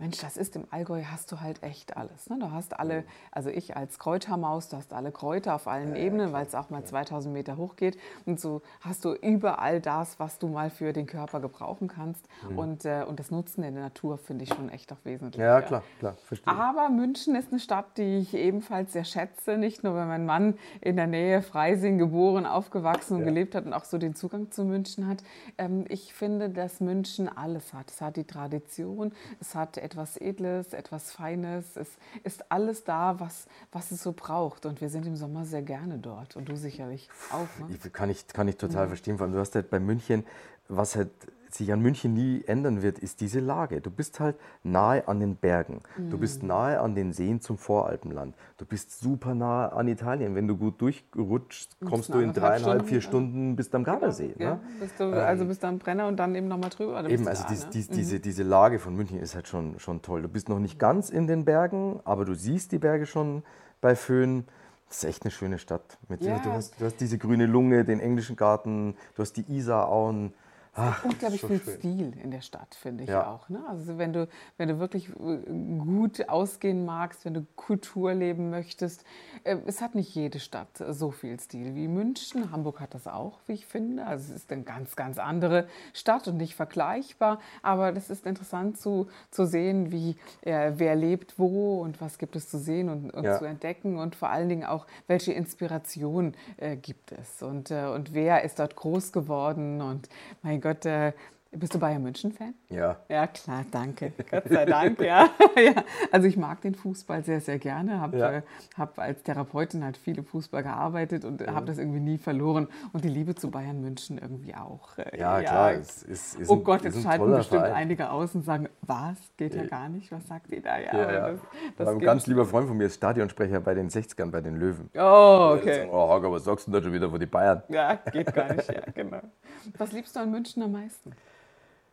Mensch, 0.00 0.18
das 0.18 0.36
ist 0.36 0.54
im 0.54 0.64
Allgäu, 0.70 1.02
hast 1.02 1.32
du 1.32 1.40
halt 1.40 1.60
echt 1.64 1.96
alles. 1.96 2.30
Ne? 2.30 2.38
Du 2.38 2.52
hast 2.52 2.78
alle, 2.78 3.02
also 3.32 3.50
ich 3.50 3.76
als 3.76 3.98
Kräutermaus, 3.98 4.68
du 4.68 4.76
hast 4.76 4.92
alle 4.92 5.10
Kräuter 5.10 5.56
auf 5.56 5.66
allen 5.66 5.96
ja, 5.96 6.02
Ebenen, 6.02 6.32
weil 6.32 6.46
es 6.46 6.54
auch 6.54 6.70
mal 6.70 6.84
2000 6.84 7.34
Meter 7.34 7.56
hoch 7.56 7.74
geht. 7.74 7.98
Und 8.24 8.38
so 8.38 8.62
hast 8.80 9.04
du 9.04 9.14
überall 9.14 9.80
das, 9.80 10.20
was 10.20 10.38
du 10.38 10.46
mal 10.46 10.70
für 10.70 10.92
den 10.92 11.06
Körper 11.06 11.40
gebrauchen 11.40 11.88
kannst. 11.88 12.28
Mhm. 12.48 12.58
Und, 12.58 12.84
äh, 12.84 13.04
und 13.08 13.18
das 13.18 13.32
Nutzen 13.32 13.64
in 13.64 13.74
der 13.74 13.82
Natur 13.82 14.18
finde 14.18 14.44
ich 14.44 14.50
schon 14.50 14.68
echt 14.68 14.92
auch 14.92 14.98
wesentlich. 15.02 15.42
Ja, 15.42 15.60
klar, 15.62 15.82
klar, 15.98 16.14
verstehe. 16.22 16.54
Aber 16.54 16.90
München 16.90 17.34
ist 17.34 17.50
eine 17.50 17.58
Stadt, 17.58 17.98
die 17.98 18.18
ich 18.18 18.34
ebenfalls 18.34 18.92
sehr 18.92 19.04
schätze. 19.04 19.58
Nicht 19.58 19.82
nur, 19.82 19.94
weil 19.94 20.06
mein 20.06 20.26
Mann 20.26 20.54
in 20.80 20.94
der 20.94 21.08
Nähe 21.08 21.42
Freising 21.42 21.98
geboren, 21.98 22.46
aufgewachsen 22.46 23.14
und 23.14 23.20
ja. 23.22 23.26
gelebt 23.26 23.56
hat 23.56 23.66
und 23.66 23.72
auch 23.72 23.84
so 23.84 23.98
den 23.98 24.14
Zugang 24.14 24.52
zu 24.52 24.64
München 24.64 25.08
hat. 25.08 25.24
Ähm, 25.58 25.86
ich 25.88 26.14
finde, 26.14 26.50
dass 26.50 26.78
München 26.78 27.28
alles 27.28 27.74
hat. 27.74 27.90
Es 27.90 28.00
hat 28.00 28.16
die 28.16 28.22
Tradition, 28.24 29.10
es 29.40 29.56
hat 29.56 29.76
etwas 29.88 30.16
Edles, 30.16 30.72
etwas 30.72 31.10
Feines. 31.12 31.76
Es 31.76 31.88
ist 32.24 32.50
alles 32.50 32.84
da, 32.84 33.18
was, 33.18 33.46
was 33.72 33.90
es 33.90 34.02
so 34.02 34.12
braucht. 34.12 34.66
Und 34.66 34.80
wir 34.80 34.88
sind 34.88 35.06
im 35.06 35.16
Sommer 35.16 35.44
sehr 35.44 35.62
gerne 35.62 35.98
dort. 35.98 36.36
Und 36.36 36.48
du 36.48 36.56
sicherlich 36.56 37.08
auch. 37.30 37.68
Ne? 37.68 37.76
Kann, 37.90 38.10
ich, 38.10 38.26
kann 38.28 38.48
ich 38.48 38.56
total 38.56 38.84
ja. 38.84 38.88
verstehen. 38.88 39.18
Vor 39.18 39.24
allem, 39.24 39.34
du 39.34 39.40
hast 39.40 39.54
halt 39.54 39.70
bei 39.70 39.80
München 39.80 40.24
was 40.68 40.96
halt 40.96 41.10
sich 41.54 41.72
an 41.72 41.80
München 41.80 42.14
nie 42.14 42.42
ändern 42.46 42.82
wird, 42.82 42.98
ist 42.98 43.20
diese 43.20 43.40
Lage. 43.40 43.80
Du 43.80 43.90
bist 43.90 44.20
halt 44.20 44.36
nahe 44.62 45.06
an 45.08 45.20
den 45.20 45.36
Bergen. 45.36 45.80
Mhm. 45.96 46.10
Du 46.10 46.18
bist 46.18 46.42
nahe 46.42 46.80
an 46.80 46.94
den 46.94 47.12
Seen 47.12 47.40
zum 47.40 47.58
Voralpenland. 47.58 48.34
Du 48.56 48.64
bist 48.64 49.00
super 49.00 49.34
nahe 49.34 49.72
an 49.72 49.88
Italien. 49.88 50.34
Wenn 50.34 50.48
du 50.48 50.56
gut 50.56 50.80
durchrutschst, 50.80 51.76
kommst 51.84 52.12
du 52.12 52.18
in 52.18 52.32
dreieinhalb, 52.32 52.86
vier 52.86 53.00
Stunden 53.00 53.56
bis 53.56 53.72
am 53.74 53.84
Gardasee. 53.84 54.34
Ja, 54.38 54.54
ne? 54.54 54.60
bist 54.80 54.98
du, 54.98 55.04
also 55.04 55.44
bist 55.44 55.62
du 55.62 55.66
am 55.68 55.78
Brenner 55.78 56.08
und 56.08 56.16
dann 56.16 56.34
eben 56.34 56.48
nochmal 56.48 56.70
drüber. 56.70 57.08
Eben, 57.08 57.28
also 57.28 57.44
da, 57.44 57.48
dies, 57.50 57.64
ne? 57.64 57.70
dies, 57.72 57.90
mhm. 57.90 57.94
diese, 57.94 58.20
diese 58.20 58.42
Lage 58.42 58.78
von 58.78 58.94
München 58.94 59.18
ist 59.20 59.34
halt 59.34 59.48
schon, 59.48 59.78
schon 59.78 60.02
toll. 60.02 60.22
Du 60.22 60.28
bist 60.28 60.48
noch 60.48 60.58
nicht 60.58 60.78
ganz 60.78 61.10
in 61.10 61.26
den 61.26 61.44
Bergen, 61.44 62.00
aber 62.04 62.24
du 62.24 62.34
siehst 62.34 62.72
die 62.72 62.78
Berge 62.78 63.06
schon 63.06 63.42
bei 63.80 63.94
Föhn. 63.94 64.44
Das 64.88 64.98
ist 64.98 65.04
echt 65.04 65.22
eine 65.24 65.30
schöne 65.30 65.58
Stadt. 65.58 65.98
Mit, 66.08 66.22
ja. 66.22 66.38
du, 66.38 66.50
hast, 66.50 66.80
du 66.80 66.84
hast 66.86 66.98
diese 67.00 67.18
grüne 67.18 67.46
Lunge, 67.46 67.84
den 67.84 68.00
englischen 68.00 68.36
Garten, 68.36 68.94
du 69.14 69.22
hast 69.22 69.34
die 69.34 69.44
Isarauen. 69.48 70.32
Ach, 70.78 71.04
unglaublich 71.04 71.40
viel 71.40 71.60
schön. 71.60 71.76
Stil 71.78 72.12
in 72.22 72.30
der 72.30 72.40
Stadt, 72.40 72.74
finde 72.74 73.04
ich 73.04 73.10
ja. 73.10 73.26
auch. 73.26 73.48
Ne? 73.48 73.62
Also 73.68 73.98
wenn 73.98 74.12
du, 74.12 74.28
wenn 74.56 74.68
du 74.68 74.78
wirklich 74.78 75.08
äh, 75.08 75.38
gut 75.78 76.28
ausgehen 76.28 76.84
magst, 76.84 77.24
wenn 77.24 77.34
du 77.34 77.46
Kultur 77.56 78.14
leben 78.14 78.50
möchtest, 78.50 79.04
äh, 79.44 79.56
es 79.66 79.80
hat 79.80 79.94
nicht 79.94 80.14
jede 80.14 80.38
Stadt 80.38 80.68
so 80.90 81.10
viel 81.10 81.38
Stil 81.40 81.74
wie 81.74 81.88
München. 81.88 82.52
Hamburg 82.52 82.80
hat 82.80 82.94
das 82.94 83.06
auch, 83.06 83.38
wie 83.46 83.54
ich 83.54 83.66
finde. 83.66 84.06
Also 84.06 84.32
es 84.32 84.42
ist 84.42 84.52
eine 84.52 84.62
ganz, 84.62 84.94
ganz 84.94 85.18
andere 85.18 85.66
Stadt 85.92 86.28
und 86.28 86.36
nicht 86.36 86.54
vergleichbar. 86.54 87.40
Aber 87.62 87.92
das 87.92 88.08
ist 88.08 88.24
interessant 88.24 88.78
zu, 88.78 89.08
zu 89.30 89.46
sehen, 89.46 89.90
wie 89.90 90.16
äh, 90.42 90.72
wer 90.76 90.94
lebt 90.94 91.38
wo 91.38 91.80
und 91.82 92.00
was 92.00 92.18
gibt 92.18 92.36
es 92.36 92.48
zu 92.48 92.58
sehen 92.58 92.88
und, 92.88 93.10
und 93.10 93.24
ja. 93.24 93.38
zu 93.38 93.44
entdecken 93.44 93.98
und 93.98 94.14
vor 94.14 94.30
allen 94.30 94.48
Dingen 94.48 94.64
auch, 94.64 94.86
welche 95.06 95.32
Inspiration 95.32 96.34
äh, 96.56 96.76
gibt 96.76 97.12
es 97.12 97.42
und, 97.42 97.70
äh, 97.70 97.86
und 97.86 98.14
wer 98.14 98.44
ist 98.44 98.58
dort 98.58 98.76
groß 98.76 99.12
geworden 99.12 99.80
und 99.80 100.08
mein 100.42 100.60
Gott, 100.60 100.67
Gott, 100.68 100.84
äh, 100.84 101.12
bist 101.50 101.74
du 101.74 101.78
Bayern 101.78 102.02
München-Fan? 102.02 102.52
Ja. 102.68 102.96
Ja, 103.08 103.26
klar, 103.26 103.64
danke. 103.70 104.12
Gott 104.30 104.44
sei 104.50 104.66
Dank, 104.66 105.00
ja. 105.00 105.30
ja. 105.56 105.82
Also 106.12 106.28
ich 106.28 106.36
mag 106.36 106.60
den 106.60 106.74
Fußball 106.74 107.24
sehr, 107.24 107.40
sehr 107.40 107.58
gerne. 107.58 108.02
Habe 108.02 108.18
ja. 108.18 108.32
äh, 108.32 108.42
hab 108.76 108.98
als 108.98 109.22
Therapeutin 109.22 109.82
halt 109.82 109.96
viele 109.96 110.22
Fußball 110.22 110.62
gearbeitet 110.62 111.24
und 111.24 111.40
mhm. 111.40 111.54
habe 111.54 111.64
das 111.64 111.78
irgendwie 111.78 112.00
nie 112.00 112.18
verloren. 112.18 112.68
Und 112.92 113.02
die 113.02 113.08
Liebe 113.08 113.34
zu 113.34 113.50
Bayern 113.50 113.80
München 113.80 114.18
irgendwie 114.18 114.54
auch. 114.54 114.98
Äh, 114.98 115.18
ja, 115.18 115.40
ja, 115.40 115.48
klar. 115.48 115.72
Es 115.72 116.02
ist, 116.02 116.38
ist 116.38 116.50
oh 116.50 116.56
ein, 116.56 116.64
Gott, 116.64 116.84
jetzt 116.84 117.02
schalten 117.02 117.30
bestimmt 117.30 117.62
Verein. 117.62 117.72
einige 117.72 118.10
aus 118.10 118.34
und 118.34 118.44
sagen, 118.44 118.68
was, 118.82 119.16
geht 119.38 119.54
ja 119.54 119.64
gar 119.64 119.88
nicht? 119.88 120.12
Was 120.12 120.28
sagt 120.28 120.52
ihr 120.52 120.60
da? 120.60 120.78
Ja, 120.78 121.12
ja, 121.12 121.28
das, 121.30 121.40
das 121.78 121.88
ein 121.88 121.98
ganz 121.98 122.26
lieber 122.26 122.44
Freund 122.44 122.68
von 122.68 122.76
mir 122.76 122.84
ist 122.84 122.96
Stadionsprecher 122.96 123.60
bei 123.60 123.72
den 123.72 123.88
60ern, 123.88 124.30
bei 124.30 124.42
den 124.42 124.56
Löwen. 124.56 124.90
Oh, 124.94 125.56
okay. 125.56 125.78
Sagen, 125.78 125.90
oh, 125.92 126.10
Hager, 126.10 126.30
was 126.30 126.44
sagst 126.44 126.66
du 126.66 126.72
denn 126.72 126.80
da 126.80 126.84
schon 126.84 126.92
wieder 126.92 127.10
für 127.10 127.18
die 127.18 127.26
Bayern? 127.26 127.62
Ja, 127.68 127.94
geht 128.12 128.34
gar 128.34 128.52
nicht, 128.52 128.70
ja, 128.70 128.82
genau. 128.94 129.22
Was 129.76 129.92
liebst 129.92 130.16
du 130.16 130.20
an 130.20 130.30
München 130.30 130.62
am 130.62 130.72
meisten? 130.72 131.12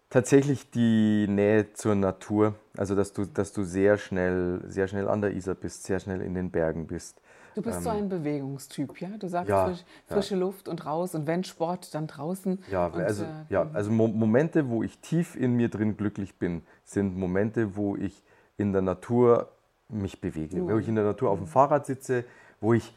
Tatsächlich 0.10 0.70
die 0.72 1.28
Nähe 1.28 1.74
zur 1.74 1.96
Natur, 1.96 2.56
also 2.78 2.96
dass 2.96 3.12
du, 3.12 3.26
dass 3.26 3.54
du 3.54 3.64
sehr 3.64 3.98
schnell, 3.98 4.62
sehr 4.68 4.88
schnell 4.88 5.08
an 5.08 5.22
der 5.22 5.34
Isar 5.34 5.56
bist, 5.56 5.84
sehr 5.84 6.00
schnell 6.00 6.22
in 6.22 6.36
den 6.36 6.52
Bergen 6.52 6.88
bist. 6.88 7.22
Du 7.56 7.62
bist 7.62 7.78
ähm, 7.78 7.84
so 7.84 7.90
ein 7.90 8.10
Bewegungstyp, 8.10 9.02
ja? 9.02 9.10
Du 9.18 9.28
sagst 9.28 9.50
ja, 9.50 9.68
frisch, 9.68 9.84
frische 10.08 10.36
ja. 10.36 10.42
Luft 10.42 10.68
und 10.68 10.86
raus 10.86 11.16
und 11.16 11.26
wenn 11.26 11.44
Sport, 11.44 11.96
dann 11.96 12.06
draußen. 12.06 12.64
Ja, 12.70 12.88
und, 12.88 13.02
also, 13.02 13.24
äh, 13.24 13.28
ja, 13.50 13.68
also 13.74 13.92
Momente, 13.92 14.70
wo 14.70 14.84
ich 14.84 15.00
tief 15.00 15.36
in 15.36 15.54
mir 15.54 15.70
drin 15.70 15.98
glücklich 15.98 16.38
bin, 16.38 16.64
sind 16.84 17.18
Momente, 17.18 17.76
wo 17.76 17.96
ich 17.96 18.24
in 18.58 18.74
der 18.74 18.82
Natur 18.82 19.50
mich 19.90 20.22
bewege. 20.22 20.68
Wo 20.68 20.78
ich 20.78 20.88
in 20.88 20.96
der 20.96 21.06
Natur 21.06 21.30
auf 21.30 21.40
dem 21.40 21.48
Fahrrad 21.48 21.86
sitze, 21.86 22.26
wo 22.60 22.74
ich 22.74 22.94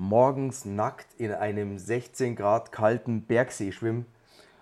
morgens 0.00 0.64
nackt 0.64 1.06
in 1.18 1.32
einem 1.32 1.78
16 1.78 2.34
Grad 2.34 2.72
kalten 2.72 3.22
Bergsee 3.22 3.70
schwimme 3.70 4.06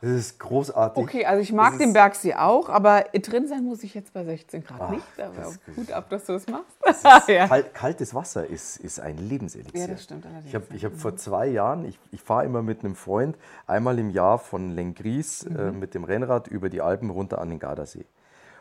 das 0.01 0.11
ist 0.11 0.39
großartig. 0.39 1.03
Okay, 1.03 1.25
also 1.25 1.43
ich 1.43 1.53
mag 1.53 1.77
den 1.79 1.93
Bergsee 1.93 2.35
auch, 2.35 2.69
aber 2.69 3.07
drin 3.13 3.49
sein 3.49 3.65
muss 3.65 3.83
ich 3.83 3.95
jetzt 3.95 4.13
bei 4.13 4.25
16 4.25 4.63
Grad 4.63 4.81
Ach, 4.81 4.91
nicht. 4.91 5.21
Aber 5.21 5.53
gut 5.75 5.91
ab, 5.91 6.09
dass 6.09 6.25
du 6.25 6.35
das 6.35 6.47
machst. 6.47 6.77
Das 6.85 7.03
ja. 7.27 7.49
kalt, 7.49 7.75
kaltes 7.75 8.15
Wasser 8.15 8.47
ist, 8.47 8.77
ist 8.77 9.01
ein 9.01 9.19
Lebenselixier. 9.19 9.81
Ja, 9.81 9.87
das 9.89 10.05
stimmt 10.05 10.25
allerdings. 10.25 10.47
Ich 10.47 10.55
habe 10.55 10.67
ich 10.73 10.85
hab 10.85 10.95
vor 10.95 11.17
zwei 11.17 11.49
Jahren, 11.49 11.85
ich, 11.85 11.99
ich 12.13 12.23
fahre 12.23 12.45
immer 12.45 12.63
mit 12.63 12.85
einem 12.85 12.95
Freund 12.95 13.37
einmal 13.67 13.99
im 13.99 14.11
Jahr 14.11 14.39
von 14.39 14.71
Lengries 14.71 15.43
äh, 15.43 15.51
mhm. 15.51 15.59
äh, 15.59 15.73
mit 15.73 15.95
dem 15.95 16.05
Rennrad 16.05 16.47
über 16.47 16.69
die 16.69 16.81
Alpen 16.81 17.11
runter 17.11 17.41
an 17.41 17.49
den 17.49 17.59
Gardasee. 17.59 18.07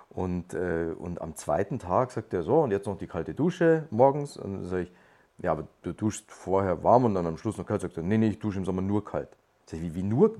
Und, 0.10 0.56
äh, 0.56 0.94
und 0.98 1.22
am 1.22 1.36
zweiten 1.36 1.78
Tag 1.78 2.10
sagt 2.12 2.34
er 2.34 2.42
so, 2.42 2.62
und 2.62 2.72
jetzt 2.72 2.88
noch 2.88 2.98
die 2.98 3.08
kalte 3.08 3.36
Dusche 3.36 3.86
morgens. 3.92 4.38
Und 4.38 4.54
dann 4.54 4.66
sage 4.66 4.84
ich, 4.84 4.92
ja, 5.40 5.52
aber 5.52 5.68
du 5.84 5.94
duschst 5.94 6.32
vorher 6.32 6.84
warm 6.84 7.06
und 7.06 7.14
dann 7.14 7.28
am 7.28 7.38
Schluss 7.38 7.58
noch 7.58 7.66
kalt. 7.66 7.82
Sagt 7.82 7.98
er, 7.98 8.04
nee, 8.04 8.18
nee, 8.18 8.30
ich 8.30 8.40
dusche 8.40 8.58
im 8.58 8.66
Sommer 8.66 8.82
nur 8.82 9.06
kalt. 9.06 9.30
Sag 9.66 9.80
ich, 9.80 9.84
wie, 9.84 9.96
wie 9.96 10.04
nur, 10.04 10.36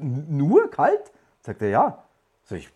nur 0.00 0.70
kalt? 0.70 1.12
Sagt 1.40 1.62
er, 1.62 1.68
ja. 1.68 2.04
Sag 2.44 2.58
ich, 2.58 2.70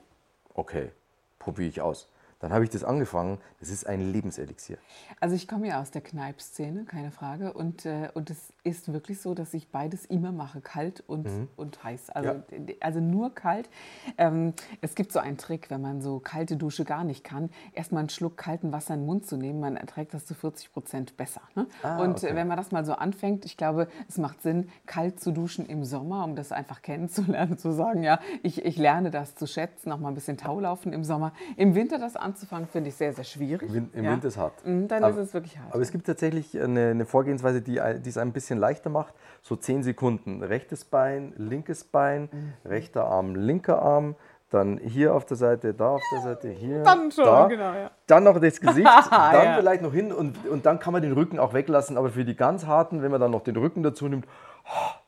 okay, 0.55 0.93
probiere 1.39 1.69
ich 1.69 1.81
aus. 1.81 2.09
Dann 2.45 2.53
habe 2.53 2.63
ich 2.63 2.69
das 2.69 2.85
angefangen. 2.85 3.39
Das 3.59 3.71
ist 3.71 3.87
ein 3.87 4.13
Lebenselixier. 4.13 4.77
Also 5.19 5.35
ich 5.35 5.49
komme 5.49 5.69
ja 5.69 5.81
aus 5.81 5.91
der 5.91 6.03
Kneipszene, 6.03 6.85
keine 6.85 7.11
Frage. 7.11 7.55
Und, 7.55 7.87
äh, 7.87 8.11
und 8.13 8.29
es 8.29 8.53
ist 8.65 8.93
wirklich 8.93 9.19
so, 9.19 9.33
dass 9.33 9.55
ich 9.55 9.69
beides 9.69 10.05
immer 10.05 10.31
mache, 10.31 10.61
kalt 10.61 11.03
und, 11.07 11.25
mhm. 11.25 11.49
und 11.57 11.83
heiß. 11.83 12.11
Also, 12.11 12.29
ja. 12.29 12.75
also 12.81 13.01
nur 13.01 13.35
kalt. 13.35 13.71
Ähm, 14.19 14.53
es 14.83 14.95
gibt 14.95 15.11
so 15.11 15.21
einen 15.21 15.39
Trick, 15.39 15.71
wenn 15.71 15.81
man 15.81 16.03
so 16.03 16.19
kalte 16.19 16.59
Dusche 16.59 16.85
gar 16.85 17.03
nicht 17.03 17.25
kann, 17.25 17.49
erstmal 17.73 18.01
einen 18.01 18.11
Schluck 18.11 18.37
kalten 18.37 18.73
Wasser 18.73 18.93
in 18.93 19.01
den 19.01 19.07
Mund 19.07 19.27
zu 19.27 19.39
nehmen. 19.39 19.61
Man 19.61 19.79
erträgt 19.79 20.13
das 20.13 20.27
zu 20.27 20.35
40 20.35 20.71
Prozent 20.75 21.17
besser. 21.17 21.41
Ne? 21.55 21.67
Ah, 21.83 22.03
und 22.03 22.23
okay. 22.23 22.35
wenn 22.35 22.47
man 22.47 22.59
das 22.59 22.73
mal 22.73 22.85
so 22.85 22.93
anfängt, 22.93 23.47
ich 23.47 23.57
glaube, 23.57 23.89
es 24.07 24.19
macht 24.19 24.43
Sinn, 24.43 24.69
kalt 24.85 25.19
zu 25.19 25.33
duschen 25.33 25.65
im 25.65 25.83
Sommer, 25.83 26.25
um 26.25 26.37
das 26.37 26.53
einfach 26.53 26.83
kennenzulernen, 26.83 27.57
zu 27.57 27.73
sagen, 27.73 28.03
ja, 28.03 28.21
ich, 28.43 28.63
ich 28.63 28.77
lerne 28.77 29.11
das 29.11 29.35
zu 29.35 29.47
schätzen, 29.47 29.91
auch 29.93 29.99
mal 29.99 30.09
ein 30.09 30.15
bisschen 30.15 30.37
Taulaufen 30.37 30.93
im 30.93 31.05
Sommer. 31.05 31.33
Im 31.57 31.75
Winter 31.75 31.99
das 31.99 32.17
anzufangen 32.17 32.34
anzufangen, 32.35 32.67
finde 32.67 32.89
ich 32.89 32.97
sehr, 32.97 33.13
sehr 33.13 33.25
schwierig. 33.25 33.73
Im, 33.73 33.91
im 33.93 34.05
ja. 34.05 34.13
Winter 34.13 34.29
ist 34.29 34.37
hart. 34.37 34.67
Mhm, 34.67 34.89
dann 34.89 35.05
aber, 35.05 35.15
ist 35.15 35.29
es 35.29 35.35
wirklich 35.35 35.59
hart. 35.59 35.73
Aber 35.73 35.83
es 35.83 35.93
gibt 35.93 36.07
tatsächlich 36.07 36.61
eine, 36.61 36.91
eine 36.91 37.07
Vorgehensweise, 37.07 37.63
die, 37.63 37.81
die 38.01 38.09
es 38.09 38.19
ein 38.19 38.33
bisschen 38.33 38.59
leichter 38.59 38.91
macht. 38.91 39.15
So 39.43 39.57
zehn 39.57 39.83
Sekunden 39.83 40.43
rechtes 40.43 40.85
Bein, 40.85 41.33
linkes 41.37 41.85
Bein, 41.85 42.29
mhm. 42.33 42.53
rechter 42.69 43.05
Arm, 43.05 43.35
linker 43.35 43.81
Arm. 43.81 44.17
Dann 44.51 44.79
hier 44.79 45.15
auf 45.15 45.25
der 45.25 45.37
Seite, 45.37 45.75
da 45.75 45.91
auf 45.91 46.03
der 46.13 46.21
Seite, 46.21 46.49
hier. 46.49 46.83
Dann 46.85 47.11
schon, 47.11 47.25
da. 47.25 47.47
genau, 47.49 47.73
ja. 47.75 47.91
Dann 48.07 48.25
noch 48.25 48.39
das 48.39 48.61
Gesicht, 48.61 48.87
dann 49.11 49.45
ja. 49.45 49.57
vielleicht 49.57 49.83
noch 49.83 49.93
hin 49.93 50.13
und, 50.13 50.47
und 50.47 50.67
dann 50.67 50.79
kann 50.79 50.93
man 50.93 51.03
den 51.03 51.13
Rücken 51.13 51.39
auch 51.39 51.55
weglassen. 51.55 51.97
Aber 51.97 52.11
für 52.11 52.25
die 52.25 52.37
ganz 52.37 52.67
harten, 52.67 53.03
wenn 53.03 53.11
man 53.11 53.21
dann 53.21 53.33
noch 53.33 53.43
den 53.43 53.57
Rücken 53.57 53.83
dazu 53.83 54.07
nimmt, 54.07 54.27
oh, 54.67 55.04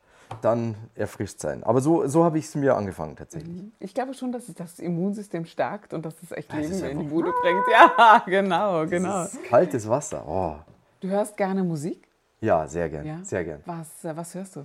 dann 0.47 0.77
erfrischt 0.95 1.41
sein. 1.41 1.65
Aber 1.65 1.81
so, 1.81 2.07
so 2.07 2.25
habe 2.25 2.39
ich 2.39 2.45
es 2.47 2.55
mir 2.55 2.77
angefangen 2.77 3.17
tatsächlich. 3.17 3.63
Mhm. 3.63 3.73
Ich 3.81 3.93
glaube 3.93 4.15
schon, 4.15 4.31
dass 4.31 4.49
es 4.49 4.55
das 4.55 4.79
Immunsystem 4.79 5.45
stärkt 5.45 5.93
und 5.93 6.07
dass 6.07 6.15
es 6.23 6.31
echt 6.31 6.53
das 6.53 6.69
Leben 6.69 6.85
in 6.85 6.99
die 7.01 7.07
Bude 7.07 7.33
bringt. 7.43 7.65
Ja, 7.71 8.23
genau, 8.27 8.87
genau. 8.87 9.27
kaltes 9.49 9.89
Wasser. 9.89 10.25
Oh. 10.27 10.55
Du 11.01 11.09
hörst 11.09 11.37
gerne 11.37 11.65
Musik? 11.65 12.09
Ja, 12.41 12.67
sehr 12.69 12.89
gern. 12.89 13.05
Ja? 13.05 13.19
Sehr 13.25 13.45
gern. 13.45 13.61
Was, 13.67 14.05
äh, 14.05 14.17
was 14.17 14.35
hörst 14.35 14.57
du? 14.57 14.65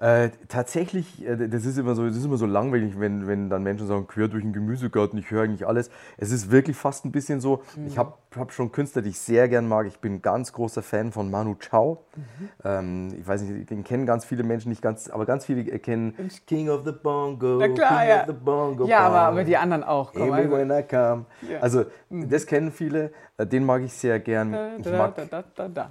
Äh, 0.00 0.30
tatsächlich, 0.46 1.26
äh, 1.26 1.48
das 1.48 1.64
ist 1.64 1.76
immer 1.76 1.96
so, 1.96 2.06
das 2.06 2.16
ist 2.16 2.24
immer 2.24 2.36
so 2.36 2.46
langweilig, 2.46 3.00
wenn, 3.00 3.26
wenn 3.26 3.50
dann 3.50 3.64
Menschen 3.64 3.88
sagen, 3.88 4.06
quer 4.06 4.28
durch 4.28 4.44
den 4.44 4.52
Gemüsegarten, 4.52 5.18
ich 5.18 5.28
höre 5.32 5.42
eigentlich 5.42 5.66
alles. 5.66 5.90
Es 6.16 6.30
ist 6.30 6.52
wirklich 6.52 6.76
fast 6.76 7.04
ein 7.04 7.10
bisschen 7.10 7.40
so. 7.40 7.62
Mhm. 7.74 7.88
Ich 7.88 7.98
habe 7.98 8.12
hab 8.36 8.52
schon 8.52 8.70
Künstler, 8.70 9.02
die 9.02 9.10
ich 9.10 9.18
sehr 9.18 9.48
gern 9.48 9.66
mag. 9.66 9.88
Ich 9.88 9.98
bin 9.98 10.14
ein 10.14 10.22
ganz 10.22 10.52
großer 10.52 10.82
Fan 10.82 11.10
von 11.10 11.32
Manu 11.32 11.56
Chao. 11.58 12.04
Mhm. 12.14 12.48
Ähm, 12.64 13.08
ich 13.18 13.26
weiß 13.26 13.42
nicht, 13.42 13.70
den 13.70 13.82
kennen 13.82 14.06
ganz 14.06 14.24
viele 14.24 14.44
Menschen 14.44 14.68
nicht 14.68 14.82
ganz, 14.82 15.10
aber 15.10 15.26
ganz 15.26 15.46
viele 15.46 15.64
kennen 15.80 16.14
King 16.46 16.68
of 16.68 16.84
the 16.84 16.92
Bongo. 16.92 17.58
Na 17.58 17.66
klar, 17.66 17.98
King 17.98 18.08
ja. 18.08 18.20
of 18.20 18.26
the 18.28 18.32
Bongo. 18.34 18.86
Ja, 18.86 19.00
aber, 19.00 19.20
aber 19.20 19.42
die 19.42 19.56
anderen 19.56 19.82
auch. 19.82 20.12
Komm, 20.12 20.30
also. 20.30 20.52
when 20.52 20.70
I 20.70 20.84
come. 20.84 21.24
Ja. 21.50 21.58
Also, 21.58 21.86
mhm. 22.08 22.30
das 22.30 22.46
kennen 22.46 22.70
viele. 22.70 23.10
Äh, 23.38 23.46
den 23.46 23.64
mag 23.64 23.82
ich 23.82 23.92
sehr 23.92 24.20
gern. 24.20 24.52
Ich 24.78 24.90
mag, 24.90 25.14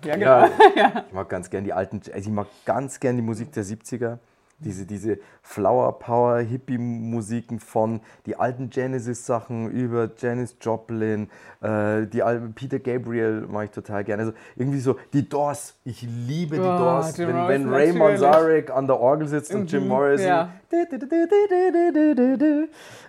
ja, 0.06 0.16
genau. 0.16 0.48
ja, 0.76 1.06
ich 1.08 1.14
mag 1.14 1.30
ganz 1.30 1.50
gern 1.50 1.64
die 1.64 1.74
alten, 1.74 2.02
also 2.14 2.30
ich 2.30 2.36
mag 2.36 2.48
ganz 2.66 3.00
gern 3.00 3.16
die 3.16 3.22
Musik 3.22 3.52
der 3.54 3.64
70er 3.64 4.20
diese, 4.60 4.86
diese 4.88 5.20
Flower 5.44 6.00
Power 6.00 6.40
Hippie 6.40 6.80
Musiken 6.80 7.60
von 7.60 8.02
die 8.26 8.36
alten 8.36 8.70
Genesis 8.70 9.26
Sachen 9.26 9.70
über 9.70 10.10
Janis 10.18 10.56
Joplin, 10.60 11.30
äh, 11.62 12.08
die 12.08 12.24
alten 12.24 12.54
Peter 12.54 12.80
Gabriel 12.80 13.46
mag 13.48 13.66
ich 13.66 13.72
total 13.72 14.04
gerne. 14.04 14.24
Also 14.24 14.34
irgendwie 14.56 14.80
so 14.80 14.96
die 15.14 15.30
Doors, 15.30 15.76
ich 15.86 16.02
liebe 16.02 16.56
die 16.56 16.62
oh, 16.62 16.78
Doors, 16.78 17.18
wenn, 17.20 17.48
wenn 17.48 17.70
Ray 17.70 17.94
Manzarek 17.94 18.72
an 18.72 18.88
der 18.88 19.00
Orgel 19.00 19.28
sitzt 19.28 19.54
und 19.54 19.72
Jim 19.72 19.84
mhm, 19.84 19.90
Morrison. 19.90 20.28
Ja. 20.28 20.50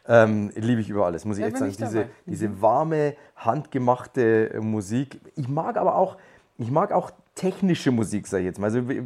Ähm, 0.07 0.51
liebe 0.55 0.81
ich 0.81 0.91
über 0.91 1.07
alles, 1.07 1.25
muss 1.25 1.39
ich 1.39 1.43
ja, 1.43 1.49
echt 1.49 1.57
sagen. 1.57 1.75
Diese, 1.79 2.09
diese 2.27 2.61
warme, 2.61 3.15
handgemachte 3.37 4.59
Musik. 4.61 5.21
Ich 5.35 5.49
mag 5.49 5.79
aber 5.79 5.97
auch, 5.97 6.19
ich 6.59 6.71
mag 6.71 6.93
auch 6.93 7.11
technische 7.39 7.93
Musik, 7.93 8.27
sage 8.27 8.43
ich 8.43 8.47
jetzt 8.47 8.59
mal. 8.59 8.67
Also, 8.67 8.81
ich 8.81 8.99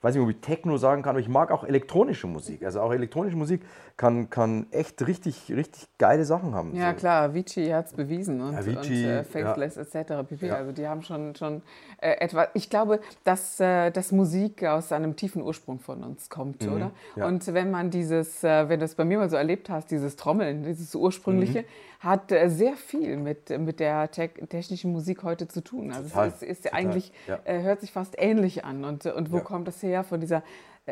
weiß 0.00 0.14
nicht, 0.14 0.22
ob 0.22 0.30
ich 0.30 0.36
Techno 0.40 0.76
sagen 0.76 1.02
kann, 1.02 1.10
aber 1.10 1.20
ich 1.20 1.28
mag 1.28 1.50
auch 1.50 1.64
elektronische 1.64 2.28
Musik. 2.28 2.64
Also 2.64 2.80
auch 2.80 2.92
elektronische 2.92 3.36
Musik 3.36 3.62
kann, 3.96 4.30
kann 4.30 4.66
echt 4.70 5.04
richtig, 5.06 5.50
richtig 5.50 5.88
geile 5.98 6.24
Sachen 6.24 6.54
haben. 6.54 6.74
Ja, 6.74 6.90
so. 6.92 6.98
klar, 6.98 7.22
Avicii 7.24 7.68
hat 7.70 7.86
es 7.86 7.92
bewiesen 7.92 8.40
und, 8.40 8.54
Avicii, 8.54 9.04
und 9.04 9.10
äh, 9.10 9.24
Faithless 9.24 9.74
ja. 9.74 9.82
etc. 9.82 10.28
pp. 10.28 10.46
Ja. 10.46 10.54
Also 10.54 10.70
die 10.70 10.86
haben 10.86 11.02
schon, 11.02 11.34
schon 11.34 11.62
äh, 12.00 12.12
etwas. 12.20 12.48
Ich 12.54 12.70
glaube, 12.70 13.00
dass, 13.24 13.58
äh, 13.58 13.90
dass 13.90 14.12
Musik 14.12 14.62
aus 14.64 14.92
einem 14.92 15.16
tiefen 15.16 15.42
Ursprung 15.42 15.80
von 15.80 16.04
uns 16.04 16.30
kommt, 16.30 16.64
mhm. 16.64 16.72
oder? 16.72 16.90
Ja. 17.16 17.26
Und 17.26 17.52
wenn 17.52 17.72
man 17.72 17.90
dieses, 17.90 18.44
äh, 18.44 18.68
wenn 18.68 18.78
du 18.78 18.84
es 18.84 18.94
bei 18.94 19.04
mir 19.04 19.18
mal 19.18 19.28
so 19.28 19.36
erlebt 19.36 19.68
hast, 19.68 19.90
dieses 19.90 20.14
Trommeln, 20.14 20.62
dieses 20.62 20.94
ursprüngliche, 20.94 21.62
mhm 21.62 21.94
hat 22.04 22.30
äh, 22.30 22.48
sehr 22.48 22.76
viel 22.76 23.16
mit, 23.16 23.48
mit 23.58 23.80
der 23.80 24.10
te 24.10 24.28
technischen 24.28 24.92
Musik 24.92 25.22
heute 25.22 25.48
zu 25.48 25.62
tun. 25.62 25.90
Also 25.90 26.10
total, 26.10 26.28
es 26.28 26.42
ist, 26.42 26.66
ist 26.66 26.74
eigentlich, 26.74 27.12
äh, 27.44 27.60
hört 27.64 27.80
sich 27.80 27.92
fast 27.92 28.14
ähnlich 28.18 28.64
an. 28.64 28.84
Und, 28.84 29.06
und 29.06 29.32
wo 29.32 29.38
ja. 29.38 29.42
kommt 29.42 29.66
das 29.66 29.82
her? 29.82 30.04
Von 30.04 30.20
dieser 30.20 30.42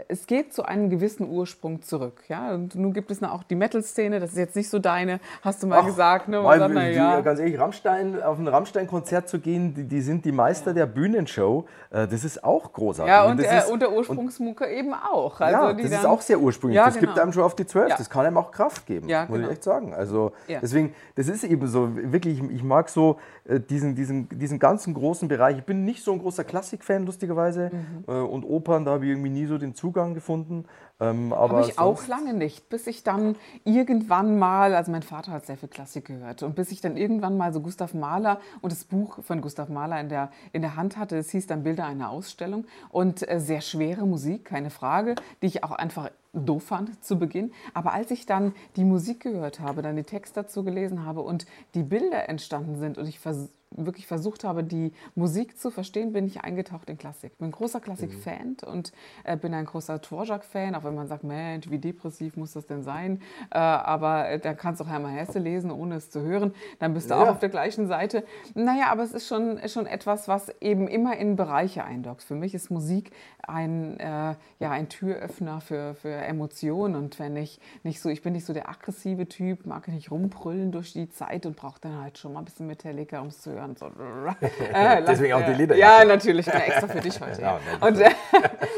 es 0.08 0.26
geht 0.26 0.54
zu 0.54 0.64
einem 0.64 0.88
gewissen 0.88 1.28
Ursprung 1.28 1.82
zurück. 1.82 2.22
Ja? 2.28 2.54
Und 2.54 2.74
nun 2.74 2.94
gibt 2.94 3.10
es 3.10 3.22
auch 3.22 3.42
die 3.42 3.54
Metal-Szene, 3.54 4.20
das 4.20 4.30
ist 4.30 4.38
jetzt 4.38 4.56
nicht 4.56 4.70
so 4.70 4.78
deine, 4.78 5.20
hast 5.42 5.62
du 5.62 5.66
mal 5.66 5.80
Ach, 5.80 5.86
gesagt. 5.86 6.28
Ne? 6.28 6.42
Weil, 6.42 6.58
sagt, 6.58 6.74
die, 6.74 6.92
ja. 6.92 7.20
Ganz 7.20 7.38
ehrlich, 7.38 7.58
Rammstein, 7.58 8.22
auf 8.22 8.38
ein 8.38 8.48
Rammstein-Konzert 8.48 9.28
zu 9.28 9.38
gehen, 9.38 9.74
die, 9.74 9.84
die, 9.84 10.00
sind 10.00 10.24
die 10.24 10.32
Meister 10.32 10.70
ja. 10.70 10.74
der 10.74 10.86
Bühnenshow, 10.86 11.66
äh, 11.90 12.08
das 12.08 12.24
ist 12.24 12.42
auch 12.42 12.72
großartig. 12.72 13.10
Ja, 13.10 13.24
und, 13.24 13.32
und, 13.32 13.44
äh, 13.44 13.58
ist, 13.58 13.70
und 13.70 13.82
der 13.82 13.92
Ursprungsmucke 13.92 14.66
eben 14.66 14.94
auch. 14.94 15.38
Also 15.40 15.56
ja, 15.58 15.72
das 15.74 15.82
dann, 15.82 16.00
ist 16.00 16.06
auch 16.06 16.22
sehr 16.22 16.40
ursprünglich. 16.40 16.76
Ja, 16.76 16.86
das 16.86 16.94
genau. 16.94 17.08
gibt 17.08 17.18
einem 17.18 17.32
schon 17.34 17.42
auf 17.42 17.54
die 17.54 17.66
Zwölf, 17.66 17.94
das 17.94 18.08
kann 18.08 18.24
einem 18.24 18.38
auch 18.38 18.50
Kraft 18.50 18.86
geben, 18.86 19.08
muss 19.08 19.26
genau. 19.26 19.46
ich 19.46 19.52
echt 19.52 19.62
sagen. 19.62 19.92
Also 19.92 20.32
deswegen, 20.48 20.94
das 21.16 21.28
ist 21.28 21.44
eben 21.44 21.66
so, 21.66 21.90
wirklich, 21.94 22.42
ich 22.50 22.62
mag 22.62 22.88
so 22.88 23.18
äh, 23.44 23.60
diesen, 23.60 23.94
diesen, 23.94 24.28
diesen 24.30 24.58
ganzen 24.58 24.94
großen 24.94 25.28
Bereich. 25.28 25.58
Ich 25.58 25.64
bin 25.64 25.84
nicht 25.84 26.02
so 26.02 26.12
ein 26.12 26.18
großer 26.18 26.44
Klassik-Fan, 26.44 27.04
lustigerweise, 27.04 27.70
mhm. 27.72 28.04
Äh, 28.08 28.12
und 28.12 28.44
Opern, 28.44 28.84
da 28.84 28.92
habe 28.92 29.04
ich 29.04 29.10
irgendwie 29.10 29.30
nie 29.30 29.46
so 29.46 29.58
den 29.58 29.74
Zugang 29.82 30.14
gefunden. 30.14 30.66
Ähm, 31.00 31.34
Habe 31.34 31.62
ich 31.62 31.76
auch 31.76 32.06
lange 32.06 32.34
nicht, 32.34 32.68
bis 32.68 32.86
ich 32.86 33.02
dann 33.02 33.34
irgendwann 33.64 34.38
mal, 34.38 34.76
also 34.76 34.92
mein 34.92 35.02
Vater 35.02 35.32
hat 35.32 35.44
sehr 35.44 35.56
viel 35.56 35.68
Klassik 35.68 36.04
gehört, 36.04 36.44
und 36.44 36.54
bis 36.54 36.70
ich 36.70 36.80
dann 36.80 36.96
irgendwann 36.96 37.36
mal 37.36 37.52
so 37.52 37.60
Gustav 37.60 37.92
Mahler 37.92 38.40
und 38.60 38.70
das 38.70 38.84
Buch 38.84 39.18
von 39.24 39.40
Gustav 39.40 39.68
Mahler 39.68 40.00
in 40.00 40.08
der, 40.08 40.30
in 40.52 40.62
der 40.62 40.76
Hand 40.76 40.96
hatte, 40.96 41.16
es 41.16 41.30
hieß 41.30 41.48
dann 41.48 41.64
Bilder 41.64 41.84
einer 41.84 42.10
Ausstellung 42.10 42.64
und 42.90 43.28
äh, 43.28 43.40
sehr 43.40 43.60
schwere 43.60 44.06
Musik, 44.06 44.44
keine 44.44 44.70
Frage, 44.70 45.16
die 45.42 45.46
ich 45.46 45.64
auch 45.64 45.72
einfach 45.72 46.10
doof 46.32 46.62
fand 46.62 47.04
zu 47.04 47.18
Beginn. 47.18 47.50
Aber 47.74 47.92
als 47.92 48.12
ich 48.12 48.24
dann 48.24 48.54
die 48.76 48.84
Musik 48.84 49.18
gehört 49.18 49.58
habe, 49.58 49.82
dann 49.82 49.96
die 49.96 50.04
Texte 50.04 50.42
dazu 50.42 50.62
gelesen 50.62 51.04
habe 51.04 51.22
und 51.22 51.44
die 51.74 51.82
Bilder 51.82 52.28
entstanden 52.28 52.78
sind 52.78 52.98
und 52.98 53.08
ich 53.08 53.18
vers 53.18 53.48
wirklich 53.76 54.06
versucht 54.06 54.44
habe, 54.44 54.64
die 54.64 54.92
Musik 55.14 55.58
zu 55.58 55.70
verstehen, 55.70 56.12
bin 56.12 56.26
ich 56.26 56.42
eingetaucht 56.42 56.88
in 56.90 56.98
Klassik. 56.98 57.36
Bin 57.38 57.48
ein 57.48 57.52
großer 57.52 57.80
Klassik-Fan 57.80 58.56
mhm. 58.62 58.68
und 58.72 58.92
äh, 59.24 59.36
bin 59.36 59.54
ein 59.54 59.64
großer 59.64 59.98
Dvorak-Fan, 59.98 60.74
auch 60.74 60.84
wenn 60.84 60.94
man 60.94 61.06
sagt, 61.06 61.24
Mensch, 61.24 61.70
wie 61.70 61.78
depressiv 61.78 62.36
muss 62.36 62.52
das 62.52 62.66
denn 62.66 62.82
sein? 62.82 63.20
Äh, 63.50 63.58
aber 63.58 64.28
äh, 64.28 64.38
da 64.38 64.54
kannst 64.54 64.80
du 64.80 64.84
auch 64.84 64.88
Hermann 64.88 65.12
Hesse 65.12 65.38
lesen, 65.38 65.70
ohne 65.70 65.96
es 65.96 66.10
zu 66.10 66.22
hören. 66.22 66.54
Dann 66.78 66.94
bist 66.94 67.10
du 67.10 67.14
ja. 67.14 67.22
auch 67.22 67.28
auf 67.28 67.38
der 67.38 67.48
gleichen 67.48 67.86
Seite. 67.86 68.24
Naja, 68.54 68.86
aber 68.90 69.02
es 69.02 69.12
ist 69.12 69.26
schon, 69.26 69.58
schon 69.68 69.86
etwas, 69.86 70.28
was 70.28 70.50
eben 70.60 70.88
immer 70.88 71.16
in 71.16 71.36
Bereiche 71.36 71.84
eindockt. 71.84 72.22
Für 72.22 72.34
mich 72.34 72.54
ist 72.54 72.70
Musik 72.70 73.12
ein, 73.46 73.98
äh, 73.98 74.34
ja, 74.58 74.70
ein 74.70 74.88
Türöffner 74.88 75.60
für, 75.60 75.94
für 75.94 76.12
Emotionen. 76.12 76.94
Und 76.96 77.18
wenn 77.18 77.36
ich 77.36 77.60
nicht 77.82 78.00
so, 78.00 78.08
ich 78.08 78.22
bin 78.22 78.32
nicht 78.32 78.44
so 78.44 78.52
der 78.52 78.68
aggressive 78.68 79.28
Typ, 79.28 79.66
mag 79.66 79.88
nicht 79.88 80.10
rumbrüllen 80.10 80.72
durch 80.72 80.92
die 80.92 81.08
Zeit 81.08 81.46
und 81.46 81.56
brauche 81.56 81.80
dann 81.80 82.00
halt 82.00 82.18
schon 82.18 82.32
mal 82.32 82.40
ein 82.40 82.44
bisschen 82.44 82.66
Metallica, 82.66 83.20
um 83.20 83.28
es 83.28 83.40
zu 83.40 83.52
hören. 83.52 83.61
So, 83.76 83.86
äh, 84.72 85.02
Deswegen 85.04 85.34
auch 85.34 85.44
die 85.44 85.52
Lieder. 85.52 85.76
Ja, 85.76 86.04
natürlich, 86.04 86.46
ja, 86.46 86.54
extra 86.54 86.88
für 86.88 87.00
dich 87.00 87.20
heute. 87.20 87.40
Ja. 87.40 87.60
Und, 87.80 87.98
äh, 87.98 88.10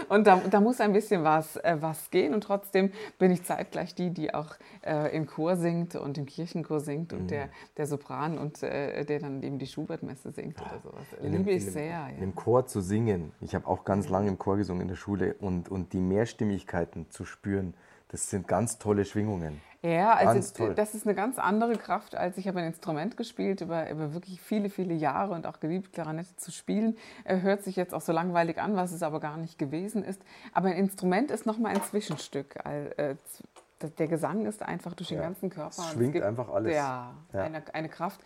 und 0.08 0.26
da, 0.26 0.40
da, 0.50 0.60
muss 0.60 0.80
ein 0.80 0.92
bisschen 0.92 1.24
was, 1.24 1.56
äh, 1.56 1.76
was 1.80 2.10
gehen. 2.10 2.34
Und 2.34 2.42
trotzdem 2.42 2.92
bin 3.18 3.30
ich 3.30 3.44
zeitgleich 3.44 3.94
die, 3.94 4.10
die 4.10 4.34
auch 4.34 4.54
äh, 4.82 5.14
im 5.16 5.26
Chor 5.26 5.56
singt 5.56 5.96
und 5.96 6.18
im 6.18 6.26
Kirchenchor 6.26 6.80
singt 6.80 7.12
und 7.12 7.24
mhm. 7.24 7.28
der, 7.28 7.48
der 7.76 7.86
Sopran 7.86 8.38
und 8.38 8.62
der 8.62 9.18
dann 9.18 9.42
eben 9.42 9.58
die 9.58 9.66
Schubertmesse 9.66 10.30
singt 10.30 10.60
oder 10.60 10.80
sowas. 10.82 11.06
Liebe 11.20 11.50
ich 11.50 11.64
sehr. 11.64 11.84
Ja. 11.84 12.08
Im 12.20 12.34
Chor 12.34 12.66
zu 12.66 12.80
singen. 12.80 13.32
Ich 13.40 13.54
habe 13.54 13.66
auch 13.66 13.84
ganz 13.84 14.08
lange 14.08 14.28
im 14.28 14.38
Chor 14.38 14.56
gesungen 14.56 14.82
in 14.82 14.88
der 14.88 14.96
Schule 14.96 15.34
und, 15.40 15.68
und 15.68 15.92
die 15.92 16.00
Mehrstimmigkeiten 16.00 17.10
zu 17.10 17.24
spüren, 17.24 17.74
das 18.08 18.30
sind 18.30 18.46
ganz 18.46 18.78
tolle 18.78 19.04
Schwingungen. 19.04 19.60
Ja, 19.84 20.14
also 20.14 20.70
das 20.74 20.94
ist 20.94 21.06
eine 21.06 21.14
ganz 21.14 21.38
andere 21.38 21.76
Kraft, 21.76 22.16
als 22.16 22.38
ich 22.38 22.48
habe 22.48 22.58
ein 22.60 22.66
Instrument 22.66 23.18
gespielt 23.18 23.60
über, 23.60 23.90
über 23.90 24.14
wirklich 24.14 24.40
viele, 24.40 24.70
viele 24.70 24.94
Jahre 24.94 25.34
und 25.34 25.46
auch 25.46 25.60
geliebt, 25.60 25.92
Klarinette 25.92 26.36
zu 26.36 26.52
spielen. 26.52 26.96
Er 27.24 27.42
hört 27.42 27.62
sich 27.62 27.76
jetzt 27.76 27.92
auch 27.92 28.00
so 28.00 28.12
langweilig 28.12 28.58
an, 28.58 28.76
was 28.76 28.92
es 28.92 29.02
aber 29.02 29.20
gar 29.20 29.36
nicht 29.36 29.58
gewesen 29.58 30.02
ist. 30.02 30.22
Aber 30.54 30.68
ein 30.68 30.76
Instrument 30.76 31.30
ist 31.30 31.44
nochmal 31.44 31.74
ein 31.74 31.82
Zwischenstück 31.82 32.56
äh, 32.64 33.14
der 33.98 34.08
Gesang 34.08 34.46
ist 34.46 34.62
einfach 34.62 34.94
durch 34.94 35.08
den 35.08 35.18
ja, 35.18 35.24
ganzen 35.24 35.50
Körper. 35.50 35.82
Es 35.82 35.92
schwingt 35.92 36.14
es 36.14 36.22
einfach 36.22 36.48
alles. 36.48 36.74
Ja, 36.74 37.14
ja. 37.32 37.42
Eine, 37.42 37.62
eine, 37.72 37.88
Kraft. 37.88 38.20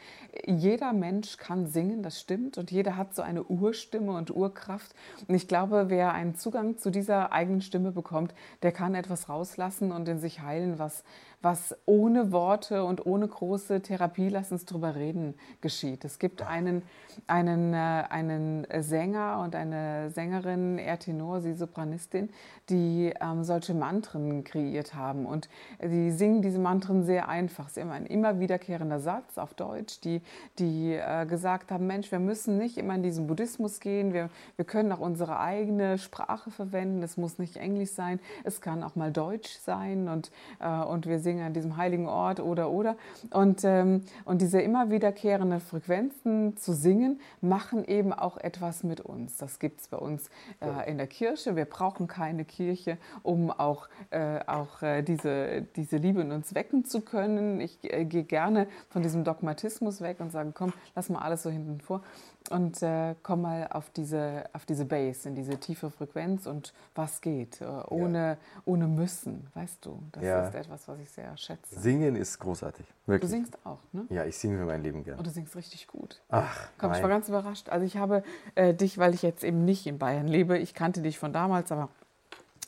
Jeder 0.47 0.93
Mensch 0.93 1.37
kann 1.37 1.67
singen, 1.67 2.03
das 2.03 2.21
stimmt. 2.21 2.59
Und 2.59 2.71
jeder 2.71 2.97
hat 2.97 3.15
so 3.15 3.23
eine 3.23 3.43
Urstimme 3.45 4.13
und 4.13 4.35
Urkraft. 4.35 4.95
Und 5.27 5.35
ich 5.35 5.49
glaube, 5.49 5.87
wer 5.89 6.13
einen 6.13 6.35
Zugang 6.35 6.79
zu 6.79 6.91
dieser 6.91 7.33
eigenen 7.33 7.61
Stimme 7.61 7.93
bekommt, 7.93 8.35
der 8.63 8.73
kann 8.73 8.95
etwas 8.95 9.29
rauslassen 9.29 9.93
und 9.93 10.09
in 10.09 10.19
sich 10.19 10.41
heilen, 10.41 10.79
was, 10.79 11.05
was 11.41 11.77
ohne 11.87 12.33
Worte 12.33 12.85
und 12.85 13.07
ohne 13.07 13.29
große 13.29 13.81
Therapie, 13.81 14.29
lass 14.29 14.51
uns 14.51 14.65
drüber 14.65 14.97
reden, 14.97 15.35
geschieht. 15.61 16.05
Es 16.05 16.19
gibt 16.19 16.43
einen, 16.43 16.83
einen, 17.29 17.75
äh, 17.75 17.77
einen 17.77 18.67
Sänger 18.81 19.41
und 19.45 19.55
eine 19.55 20.11
Sängerin, 20.11 20.79
er 20.79 20.99
Tenor, 20.99 21.41
sie 21.41 21.55
Sopranistin, 21.55 22.31
die 22.69 23.13
ähm, 23.21 23.45
solche 23.45 23.73
Mantren 23.73 24.43
kreiert 24.43 24.95
haben. 24.95 25.27
Und 25.27 25.49
sie 25.81 26.11
singen 26.11 26.43
diese 26.43 26.59
Mantren 26.59 27.05
sehr 27.05 27.29
einfach. 27.29 27.67
Es 27.67 27.77
ist 27.77 27.83
immer 27.83 27.93
ein 27.93 28.07
immer 28.07 28.41
wiederkehrender 28.41 28.99
Satz 28.99 29.39
auf 29.39 29.55
Deutsch, 29.55 30.01
die, 30.01 30.23
die 30.59 30.95
äh, 30.95 31.25
gesagt 31.27 31.71
haben, 31.71 31.87
Mensch, 31.87 32.11
wir 32.11 32.19
müssen 32.19 32.59
nicht 32.59 32.79
immer 32.79 32.97
in 32.97 33.05
diesen 33.05 33.29
Buddhismus 33.29 33.79
gehen, 33.79 34.13
wir, 34.13 34.29
wir 34.57 34.65
können 34.65 34.91
auch 34.91 35.01
unsere 35.01 35.39
eigene 35.39 35.99
Sprache 35.99 36.51
verwenden. 36.51 37.03
Es 37.05 37.17
muss 37.17 37.39
nicht 37.39 37.57
Englisch 37.57 37.93
sein, 37.93 38.19
es 38.43 38.61
kann 38.61 38.83
auch 38.83 38.97
mal 38.97 39.13
Deutsch 39.13 39.57
sein. 39.59 40.09
Und, 40.09 40.33
äh, 40.59 40.69
und 40.69 41.07
wir 41.07 41.21
singen 41.29 41.45
an 41.45 41.53
diesem 41.53 41.77
heiligen 41.77 42.09
Ort 42.09 42.41
oder 42.41 42.71
oder. 42.71 42.97
Und, 43.31 43.65
ähm, 43.65 44.03
und 44.25 44.41
diese 44.41 44.61
immer 44.61 44.91
wiederkehrenden 44.91 45.61
Frequenzen 45.61 46.57
zu 46.57 46.73
singen, 46.73 47.21
machen 47.43 47.85
eben 47.85 48.13
auch 48.13 48.39
etwas 48.39 48.83
mit 48.83 49.01
uns. 49.01 49.37
Das 49.37 49.59
gibt 49.59 49.81
es 49.81 49.89
bei 49.89 49.99
uns 49.99 50.31
äh, 50.61 50.91
in 50.91 50.97
der 50.97 51.07
Kirche. 51.07 51.55
Wir 51.55 51.67
brauchen 51.67 52.07
keine 52.07 52.45
Kirche, 52.45 52.97
um 53.23 53.51
auch, 53.51 53.89
äh, 54.11 54.41
auch 54.47 54.83
äh, 54.83 55.03
diese, 55.03 55.63
diese 55.77 55.99
Liebe 55.99 56.23
in 56.23 56.33
uns 56.33 56.55
wecken 56.55 56.85
zu 56.85 57.03
können. 57.03 57.61
Ich 57.61 57.79
äh, 57.83 58.05
gehe 58.05 58.25
gerne 58.25 58.67
von 58.89 59.03
diesem 59.03 59.25
Dogmatismus 59.25 60.01
weg 60.01 60.21
und 60.21 60.33
sage, 60.33 60.53
komm, 60.55 60.73
lass 60.95 61.11
mal 61.11 61.21
alles 61.21 61.43
so 61.43 61.51
hinten 61.51 61.81
vor 61.81 62.03
und 62.51 62.83
äh, 62.83 63.15
komm 63.23 63.43
mal 63.43 63.69
auf 63.71 63.91
diese, 63.91 64.45
auf 64.53 64.65
diese 64.65 64.85
Base, 64.85 65.29
in 65.29 65.35
diese 65.35 65.59
tiefe 65.59 65.91
Frequenz 65.91 66.47
und 66.47 66.73
was 66.95 67.21
geht, 67.21 67.61
äh, 67.61 67.67
ohne, 67.89 68.19
ja. 68.19 68.37
ohne 68.65 68.87
müssen, 68.87 69.47
weißt 69.55 69.85
du. 69.85 70.03
Das 70.13 70.23
ja. 70.23 70.49
ist 70.49 70.55
etwas, 70.55 70.89
was 70.89 70.99
ich 71.01 71.11
sehr 71.11 71.37
schätze. 71.37 71.79
Singen 71.79 72.17
ist 72.17 72.39
großartig. 72.39 72.87
Wirklich. 73.07 73.31
Du 73.31 73.37
singst 73.37 73.59
auch, 73.65 73.79
ne? 73.93 74.07
Ja, 74.11 74.25
ich 74.25 74.39
singe 74.39 74.59
für 74.59 74.65
mein 74.65 74.83
Leben 74.83 75.05
gern. 75.05 75.19
Und 75.19 75.27
du 75.27 75.31
singst 75.31 75.57
richtig 75.57 75.87
gut. 75.87 76.21
Ach, 76.29 76.69
Komm, 76.79 76.93
ich 76.93 77.03
war 77.03 77.09
ganz 77.09 77.29
überrascht. 77.29 77.69
Also 77.69 77.85
ich 77.85 77.97
habe 77.97 78.23
äh, 78.55 78.75
dich, 78.75 78.99
weil 78.99 79.15
ich 79.15 79.23
jetzt 79.23 79.45
eben 79.45 79.65
nicht 79.65 79.87
in 79.87 79.99
Bayern 79.99 80.29
lebe, 80.29 80.59
ich 80.59 80.75
kannte 80.75 81.03
dich 81.03 81.19
von 81.19 81.33
damals, 81.33 81.71
aber 81.73 81.89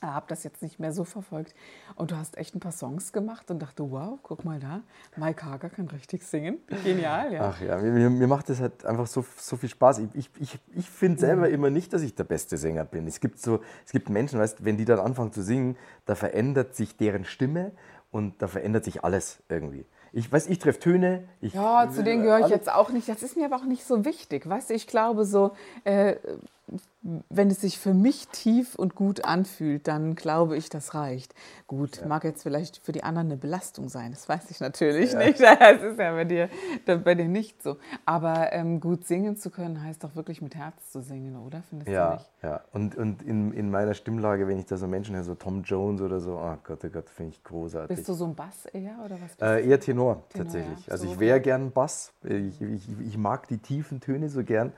habe 0.03 0.27
das 0.29 0.45
jetzt 0.45 0.63
nicht 0.63 0.79
mehr 0.79 0.93
so 0.93 1.05
verfolgt. 1.05 1.55
Und 1.95 2.11
du 2.11 2.17
hast 2.17 2.37
echt 2.39 2.55
ein 2.55 2.61
paar 2.61 2.73
Songs 2.73 3.13
gemacht 3.13 3.51
und 3.51 3.61
dachte, 3.61 3.91
wow, 3.91 4.19
guck 4.23 4.45
mal 4.45 4.59
da, 4.59 4.81
Mike 5.17 5.45
Hager 5.45 5.71
kann 5.71 5.89
richtig 5.89 6.23
singen. 6.23 6.59
Genial, 6.85 7.33
ja. 7.33 7.51
Ach 7.51 7.61
ja, 7.61 7.79
mir, 7.79 8.11
mir 8.11 8.27
macht 8.27 8.49
das 8.49 8.61
halt 8.61 8.85
einfach 8.85 9.07
so, 9.07 9.25
so 9.37 9.57
viel 9.57 9.69
Spaß. 9.69 10.01
Ich, 10.15 10.31
ich, 10.39 10.59
ich 10.75 10.91
finde 10.91 11.21
selber 11.21 11.49
mhm. 11.49 11.55
immer 11.55 11.71
nicht, 11.71 11.93
dass 11.93 12.03
ich 12.03 12.15
der 12.15 12.25
beste 12.25 12.57
Sänger 12.57 12.85
bin. 12.85 13.07
Es 13.07 13.21
gibt, 13.21 13.39
so, 13.39 13.61
es 13.85 13.93
gibt 13.93 14.09
Menschen, 14.09 14.39
weißt, 14.39 14.65
wenn 14.65 14.77
die 14.77 14.85
dann 14.85 15.01
anfangen 15.01 15.33
zu 15.33 15.43
singen, 15.43 15.77
da 16.07 16.15
verändert 16.15 16.75
sich 16.75 16.97
deren 16.97 17.25
Stimme 17.25 17.73
und 18.11 18.41
da 18.43 18.49
verändert 18.49 18.85
sich 18.85 19.05
alles 19.05 19.43
irgendwie. 19.49 19.87
Ich 20.13 20.31
weiß, 20.31 20.49
ich 20.49 20.59
treffe 20.59 20.81
Töne. 20.81 21.29
Ich, 21.41 21.55
ja, 21.55 21.89
zu 21.89 22.03
denen 22.03 22.25
gehöre 22.25 22.41
ich 22.41 22.49
jetzt 22.49 22.71
auch 22.71 22.91
nicht. 22.91 23.09
Das 23.09 23.23
ist 23.23 23.37
mir 23.37 23.47
aber 23.47 23.57
auch 23.57 23.65
nicht 23.65 23.85
so 23.85 24.05
wichtig. 24.05 24.49
Weißt 24.49 24.71
du, 24.71 24.75
ich 24.75 24.89
glaube 24.89 25.25
so, 25.25 25.53
äh, 25.85 26.17
wenn 27.03 27.49
es 27.49 27.63
sich 27.63 27.79
für 27.79 27.95
mich 27.95 28.29
tief 28.29 28.75
und 28.75 28.95
gut 28.95 29.25
anfühlt, 29.25 29.89
dann 29.89 30.15
glaube 30.15 30.57
ich, 30.57 30.69
das 30.69 30.95
reicht. 30.95 31.35
Gut, 31.67 31.99
ja. 31.99 32.07
mag 32.07 32.25
jetzt 32.25 32.43
vielleicht 32.43 32.77
für 32.79 32.93
die 32.93 33.03
anderen 33.03 33.29
eine 33.29 33.37
Belastung 33.39 33.89
sein, 33.89 34.11
das 34.11 34.29
weiß 34.29 34.51
ich 34.51 34.61
natürlich 34.61 35.13
ja. 35.13 35.19
nicht. 35.19 35.41
Das 35.61 35.83
ist 35.83 35.99
ja 35.99 36.13
bei 36.13 36.25
dir, 36.25 36.49
bei 36.87 37.15
dir 37.15 37.29
nicht 37.29 37.63
so. 37.63 37.77
Aber 38.05 38.53
ähm, 38.53 38.81
gut 38.81 39.07
singen 39.07 39.37
zu 39.37 39.51
können, 39.51 39.83
heißt 39.83 40.03
doch 40.05 40.15
wirklich 40.15 40.43
mit 40.43 40.55
Herz 40.55 40.91
zu 40.91 41.01
singen, 41.01 41.37
oder? 41.37 41.63
Findest 41.69 41.91
ja, 41.91 42.09
du 42.09 42.15
nicht? 42.15 42.31
Ja, 42.43 42.61
und, 42.73 42.97
und 42.97 43.23
in, 43.23 43.53
in 43.53 43.71
meiner 43.71 43.95
Stimmlage, 43.95 44.47
wenn 44.47 44.59
ich 44.59 44.67
da 44.67 44.77
so 44.77 44.87
Menschen 44.87 45.15
höre, 45.15 45.25
so 45.25 45.35
Tom 45.35 45.63
Jones 45.63 46.01
oder 46.01 46.21
so, 46.21 46.33
oh 46.33 46.57
Gott, 46.65 46.81
oh 46.85 46.89
Gott, 46.89 47.09
finde 47.09 47.33
ich 47.33 47.45
großartig. 47.45 47.97
Bist 47.97 48.09
du 48.09 48.15
so 48.15 48.27
ein 48.27 48.35
Bass 48.35 48.67
eher 48.67 48.97
oder 49.05 49.17
was? 49.21 49.37
Äh, 49.41 49.69
eher 49.69 49.81
Tenor, 49.81 50.23
Tenor 50.29 50.45
tatsächlich. 50.45 50.87
Ja. 50.87 50.93
Also 50.93 51.07
so 51.07 51.13
ich 51.13 51.21
wäre 51.21 51.41
gern 51.41 51.71
Bass. 51.73 52.13
Ich, 52.25 52.61
ich, 52.61 52.89
ich 53.01 53.17
mag 53.17 53.49
die 53.49 53.59
tiefen 53.59 54.01
Töne 54.01 54.29
so 54.29 54.45
gern. 54.45 54.73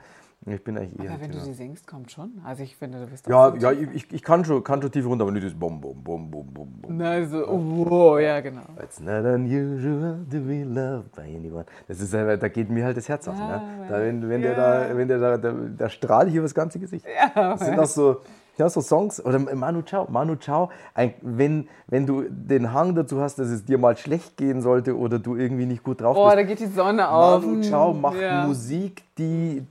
Ich 0.45 0.63
bin 0.63 0.77
eigentlich 0.77 0.99
eher. 0.99 1.11
Aber 1.11 1.21
wenn 1.21 1.31
du 1.31 1.39
sie 1.39 1.53
singst, 1.53 1.87
kommt 1.87 2.11
schon. 2.11 2.41
Also 2.43 2.63
ich 2.63 2.75
finde, 2.75 2.99
du 2.99 3.07
bist 3.07 3.27
Ja, 3.27 3.55
ja 3.55 3.71
ich, 3.71 4.11
ich 4.11 4.21
kann, 4.23 4.43
schon, 4.43 4.63
kann 4.63 4.81
schon 4.81 4.91
tief 4.91 5.05
runter, 5.05 5.23
aber 5.23 5.31
nicht 5.31 5.45
das 5.45 5.53
Bum, 5.53 5.79
Bum, 5.79 6.03
Bum, 6.03 6.29
Bum, 6.29 6.47
Bum, 6.53 6.73
Bum. 6.81 6.97
Na, 6.97 7.25
so, 7.25 7.47
oh, 7.47 8.17
ja, 8.17 8.41
genau. 8.41 8.61
It's 8.81 8.99
not 8.99 9.23
unusual 9.25 10.25
to 10.29 10.39
be 10.39 10.63
loved 10.63 11.15
by 11.15 11.21
anyone. 11.21 11.65
Das 11.87 12.01
ist, 12.01 12.13
da 12.13 12.47
geht 12.49 12.69
mir 12.69 12.83
halt 12.85 12.97
das 12.97 13.07
Herz 13.07 13.27
auf. 13.27 13.37
Ne? 13.37 13.61
da, 13.89 14.01
wenn, 14.01 14.29
wenn 14.29 14.41
der 14.41 14.55
da, 14.55 14.97
wenn 14.97 15.07
der 15.07 15.19
da, 15.19 15.37
der, 15.37 15.53
der 15.53 15.89
strahlt 15.89 16.29
hier 16.29 16.41
das 16.41 16.53
ganze 16.53 16.79
Gesicht. 16.79 17.05
Ja, 17.05 17.53
das 17.53 17.61
sind 17.61 17.79
auch 17.79 17.85
so, 17.85 18.21
ja, 18.57 18.69
so 18.69 18.81
Songs, 18.81 19.23
oder 19.23 19.39
Manu 19.39 19.81
Chao, 19.81 20.07
Manu 20.09 20.35
Chao, 20.35 20.69
ein, 20.93 21.13
wenn, 21.21 21.67
wenn 21.87 22.05
du 22.05 22.23
den 22.29 22.71
Hang 22.71 22.95
dazu 22.95 23.19
hast, 23.19 23.39
dass 23.39 23.47
es 23.47 23.65
dir 23.65 23.77
mal 23.77 23.97
schlecht 23.97 24.37
gehen 24.37 24.61
sollte 24.61 24.97
oder 24.97 25.19
du 25.19 25.35
irgendwie 25.35 25.65
nicht 25.65 25.83
gut 25.83 26.01
drauf 26.01 26.15
oh, 26.17 26.25
bist. 26.25 26.33
Oh, 26.33 26.35
da 26.35 26.43
geht 26.43 26.59
die 26.59 26.67
Sonne 26.67 27.09
auf. 27.09 27.43
Manu 27.43 27.61
Chao 27.61 27.93
macht 27.93 28.19
ja. 28.19 28.45
Musik, 28.45 29.03
die, 29.17 29.65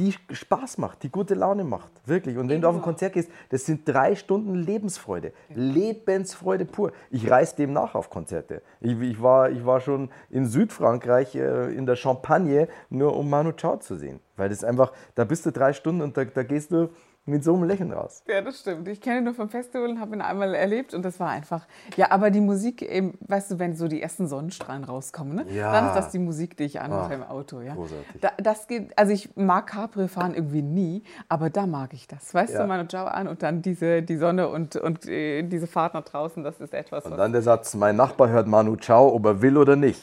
die 0.00 0.14
Spaß 0.30 0.78
macht, 0.78 1.02
die 1.02 1.10
gute 1.10 1.34
Laune 1.34 1.62
macht. 1.62 1.90
Wirklich. 2.06 2.38
Und 2.38 2.48
wenn 2.48 2.62
du 2.62 2.68
auf 2.68 2.74
ein 2.74 2.80
Konzert 2.80 3.12
gehst, 3.12 3.30
das 3.50 3.66
sind 3.66 3.86
drei 3.86 4.16
Stunden 4.16 4.54
Lebensfreude. 4.54 5.32
Ja. 5.50 5.56
Lebensfreude 5.56 6.64
pur. 6.64 6.92
Ich 7.10 7.30
reise 7.30 7.56
dem 7.56 7.74
nach 7.74 7.94
auf 7.94 8.08
Konzerte. 8.08 8.62
Ich, 8.80 8.98
ich, 8.98 9.22
war, 9.22 9.50
ich 9.50 9.64
war 9.66 9.80
schon 9.80 10.08
in 10.30 10.46
Südfrankreich 10.46 11.34
äh, 11.34 11.74
in 11.74 11.84
der 11.84 11.96
Champagne, 11.96 12.68
nur 12.88 13.14
um 13.14 13.28
Manu 13.28 13.52
Chao 13.52 13.76
zu 13.76 13.96
sehen. 13.96 14.20
Weil 14.36 14.48
das 14.48 14.64
einfach, 14.64 14.92
da 15.16 15.24
bist 15.24 15.44
du 15.44 15.52
drei 15.52 15.74
Stunden 15.74 16.00
und 16.00 16.16
da, 16.16 16.24
da 16.24 16.44
gehst 16.44 16.72
du 16.72 16.88
mit 17.26 17.44
so 17.44 17.54
einem 17.54 17.64
Lächeln 17.64 17.92
raus. 17.92 18.22
Ja, 18.26 18.40
das 18.40 18.60
stimmt. 18.60 18.88
Ich 18.88 19.00
kenne 19.00 19.18
ihn 19.18 19.24
nur 19.24 19.34
vom 19.34 19.48
Festival 19.48 19.88
und 19.90 20.00
habe 20.00 20.16
ihn 20.16 20.22
einmal 20.22 20.54
erlebt 20.54 20.94
und 20.94 21.04
das 21.04 21.20
war 21.20 21.28
einfach. 21.28 21.66
Ja, 21.96 22.10
aber 22.10 22.30
die 22.30 22.40
Musik, 22.40 22.82
eben, 22.82 23.18
weißt 23.20 23.52
du, 23.52 23.58
wenn 23.58 23.76
so 23.76 23.88
die 23.88 24.02
ersten 24.02 24.26
Sonnenstrahlen 24.26 24.84
rauskommen, 24.84 25.36
ne? 25.36 25.46
ja. 25.52 25.72
dann 25.72 25.88
ist 25.88 25.94
das 25.94 26.10
die 26.10 26.18
Musik, 26.18 26.56
die 26.56 26.64
ich 26.64 26.80
anmache 26.80 27.14
im 27.14 27.22
Auto. 27.22 27.60
Ja? 27.60 27.74
Großartig. 27.74 28.20
Da, 28.20 28.30
das 28.38 28.66
geht, 28.66 28.96
also 28.98 29.12
ich 29.12 29.36
mag 29.36 29.66
Capri 29.66 30.08
fahren 30.08 30.34
irgendwie 30.34 30.62
nie, 30.62 31.04
aber 31.28 31.50
da 31.50 31.66
mag 31.66 31.92
ich 31.92 32.08
das. 32.08 32.34
Weißt 32.34 32.54
ja. 32.54 32.62
du, 32.62 32.66
meine 32.66 32.88
Ciao 32.88 33.06
an 33.06 33.28
und 33.28 33.42
dann 33.42 33.62
diese, 33.62 34.02
die 34.02 34.16
Sonne 34.16 34.48
und, 34.48 34.76
und 34.76 35.06
äh, 35.06 35.42
diese 35.42 35.66
Fahrt 35.66 35.94
nach 35.94 36.04
draußen, 36.04 36.42
das 36.42 36.60
ist 36.60 36.74
etwas. 36.74 37.04
Und 37.04 37.16
dann 37.16 37.32
der 37.32 37.42
Satz: 37.42 37.74
Mein 37.74 37.96
Nachbar 37.96 38.28
hört 38.28 38.46
Manu 38.46 38.76
Ciao, 38.76 39.14
ob 39.14 39.24
er 39.26 39.42
will 39.42 39.56
oder 39.56 39.76
nicht. 39.76 40.02